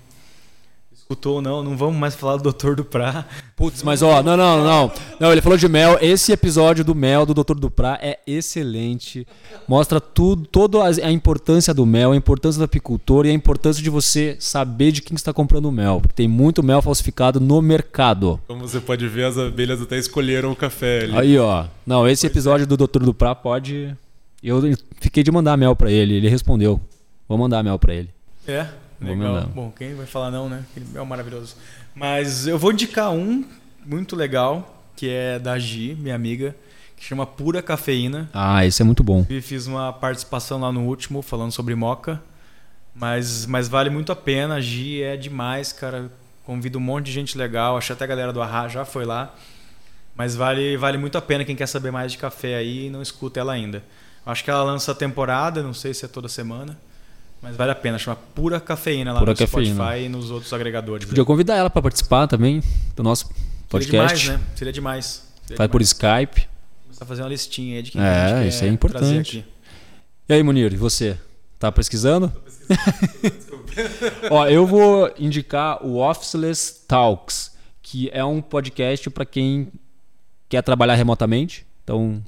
[1.12, 1.62] escutou ou não.
[1.62, 3.24] Não vamos mais falar do Doutor do Prá.
[3.56, 4.92] Putz, mas ó, não, não, não.
[5.20, 5.98] Não, ele falou de mel.
[6.00, 7.54] Esse episódio do mel do Dr.
[7.54, 9.26] Duprá é excelente.
[9.68, 13.90] Mostra tudo, toda a importância do mel, a importância do apicultor e a importância de
[13.90, 16.00] você saber de quem está comprando o mel.
[16.00, 18.40] Porque tem muito mel falsificado no mercado.
[18.48, 21.16] Como você pode ver, as abelhas até escolheram o café ali.
[21.16, 21.64] Aí, ó.
[21.86, 23.00] Não, esse episódio do Dr.
[23.00, 23.94] Duprá pode.
[24.42, 24.60] Eu
[25.00, 26.14] fiquei de mandar mel pra ele.
[26.14, 26.80] Ele respondeu.
[27.28, 28.08] Vou mandar mel pra ele.
[28.46, 28.66] É,
[29.03, 29.46] legal.
[29.48, 30.64] Bom, quem vai falar não, né?
[30.70, 31.57] Aquele mel maravilhoso.
[31.94, 33.44] Mas eu vou indicar um
[33.84, 36.55] muito legal, que é da Gi, minha amiga,
[36.96, 38.30] que chama Pura Cafeína.
[38.32, 39.26] Ah, esse é muito bom.
[39.28, 42.22] E fiz uma participação lá no último, falando sobre moca.
[42.94, 44.55] Mas, mas vale muito a pena.
[44.55, 46.11] A Gi é demais, cara.
[46.44, 47.76] Convido um monte de gente legal.
[47.76, 49.34] Acho até a galera do Arra já foi lá.
[50.14, 53.00] Mas vale, vale muito a pena quem quer saber mais de café aí e não
[53.00, 53.82] escuta ela ainda.
[54.24, 56.78] Acho que ela lança a temporada, não sei se é toda semana.
[57.43, 59.74] Mas vale a pena, chama Pura Cafeína lá Pura no Cafeína.
[59.74, 61.07] Spotify e nos outros agregadores.
[61.07, 62.62] Podia convidar ela pra participar também
[62.95, 64.18] do nosso Seria podcast.
[64.24, 64.47] demais, né?
[64.55, 65.28] Seria demais.
[65.43, 65.88] Seria Faz por demais.
[65.88, 66.49] Skype.
[66.84, 69.45] Começar a fazer uma listinha aí de quem É, isso é importante.
[70.28, 71.18] E aí, Munir, e você?
[71.59, 72.32] Tá pesquisando?
[74.30, 79.72] Ó, eu vou indicar o Officeless Talks, que é um podcast para quem
[80.49, 81.66] quer trabalhar remotamente.
[81.82, 82.22] Então,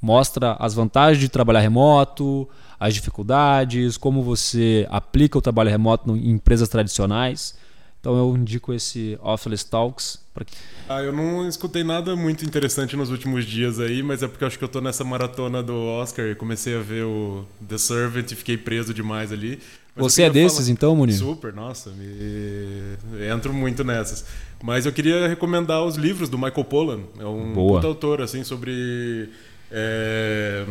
[0.00, 6.30] mostra as vantagens de trabalhar remoto, as dificuldades, como você aplica o trabalho remoto em
[6.30, 7.56] empresas tradicionais.
[8.00, 10.20] Então, eu indico esse Officeless Talks.
[10.32, 10.46] Pra...
[10.88, 14.48] Ah, eu não escutei nada muito interessante nos últimos dias aí, mas é porque eu
[14.48, 18.30] acho que eu tô nessa maratona do Oscar e comecei a ver o The Servant
[18.30, 19.58] e fiquei preso demais ali.
[19.96, 20.70] Mas Você é desses falar...
[20.70, 21.18] então, Munir?
[21.18, 23.26] Super, nossa, me...
[23.28, 24.24] entro muito nessas.
[24.62, 27.00] Mas eu queria recomendar os livros do Michael Pollan.
[27.18, 29.28] É um puta autor, assim, sobre...
[29.70, 30.66] É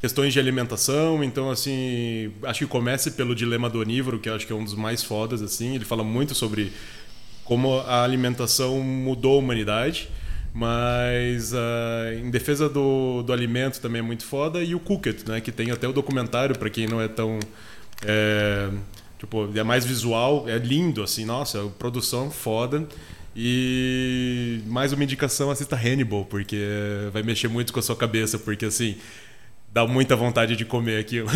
[0.00, 4.52] questões de alimentação, então assim, acho que comece pelo dilema do onívoro, que acho que
[4.52, 6.72] é um dos mais fodas assim, ele fala muito sobre
[7.44, 10.08] como a alimentação mudou a humanidade,
[10.52, 15.40] mas uh, em defesa do, do alimento também é muito foda e o Cooked, né,
[15.40, 17.38] que tem até o documentário para quem não é tão
[18.04, 18.68] é,
[19.18, 22.86] tipo, é mais visual, é lindo assim, nossa, produção foda.
[23.38, 26.56] E mais uma indicação, assista Hannibal, porque
[27.12, 28.96] vai mexer muito com a sua cabeça, porque assim,
[29.76, 31.28] dá muita vontade de comer aquilo.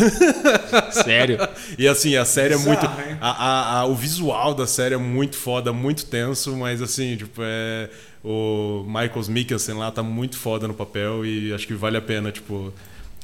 [0.91, 1.37] Sério?
[1.77, 2.83] e assim, a série é muito.
[2.83, 7.39] A, a, a, o visual da série é muito foda, muito tenso, mas assim, tipo,
[7.43, 7.87] é.
[8.23, 12.31] O Michael Mikkelsen lá tá muito foda no papel e acho que vale a pena,
[12.31, 12.71] tipo,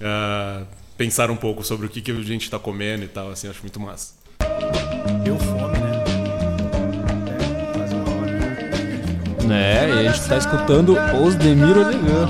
[0.01, 0.67] uh,
[0.97, 3.61] pensar um pouco sobre o que, que a gente tá comendo e tal, assim, acho
[3.61, 4.13] muito massa.
[5.23, 5.76] Deu fome,
[9.47, 9.89] né?
[9.89, 12.27] E a gente tá escutando Os Demir Olegan.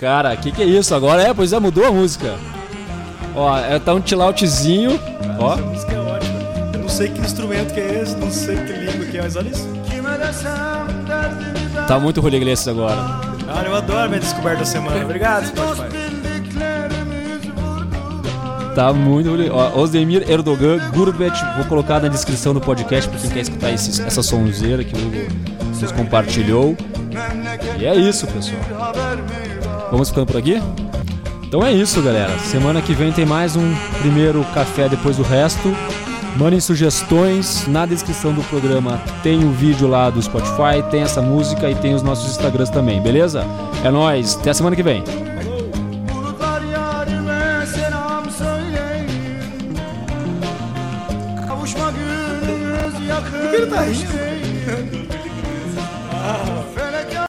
[0.00, 0.94] Cara, o que, que é isso?
[0.94, 2.36] Agora é, pois é, mudou a música.
[3.34, 5.00] Ó, é, tá um chill outzinho.
[5.38, 5.54] Ó.
[5.54, 6.38] Essa música é ótima.
[6.74, 9.36] Eu não sei que instrumento que é esse, não sei que língua que é, mas
[9.36, 9.68] olha isso.
[11.86, 12.96] Tá muito Julio Iglesias agora.
[13.46, 15.04] Cara, eu adoro minha descoberta da semana.
[15.04, 16.17] Obrigado, Spotify.
[18.78, 21.36] Tá muito Ó, Osdemir Erdogan Gurbet.
[21.56, 25.04] Vou colocar na descrição do podcast pra quem quer escutar esse, essa sonzeira que o
[25.04, 26.76] Hugo nos compartilhou.
[27.76, 28.62] E é isso, pessoal.
[29.90, 30.62] Vamos ficando por aqui?
[31.42, 32.38] Então é isso, galera.
[32.38, 35.74] Semana que vem tem mais um primeiro café depois do resto.
[36.36, 37.66] Mandem sugestões.
[37.66, 41.94] Na descrição do programa tem o vídeo lá do Spotify, tem essa música e tem
[41.94, 43.44] os nossos Instagrams também, beleza?
[43.82, 44.36] É nóis.
[44.36, 45.02] Até semana que vem.
[53.78, 54.17] Por que ele tá rindo?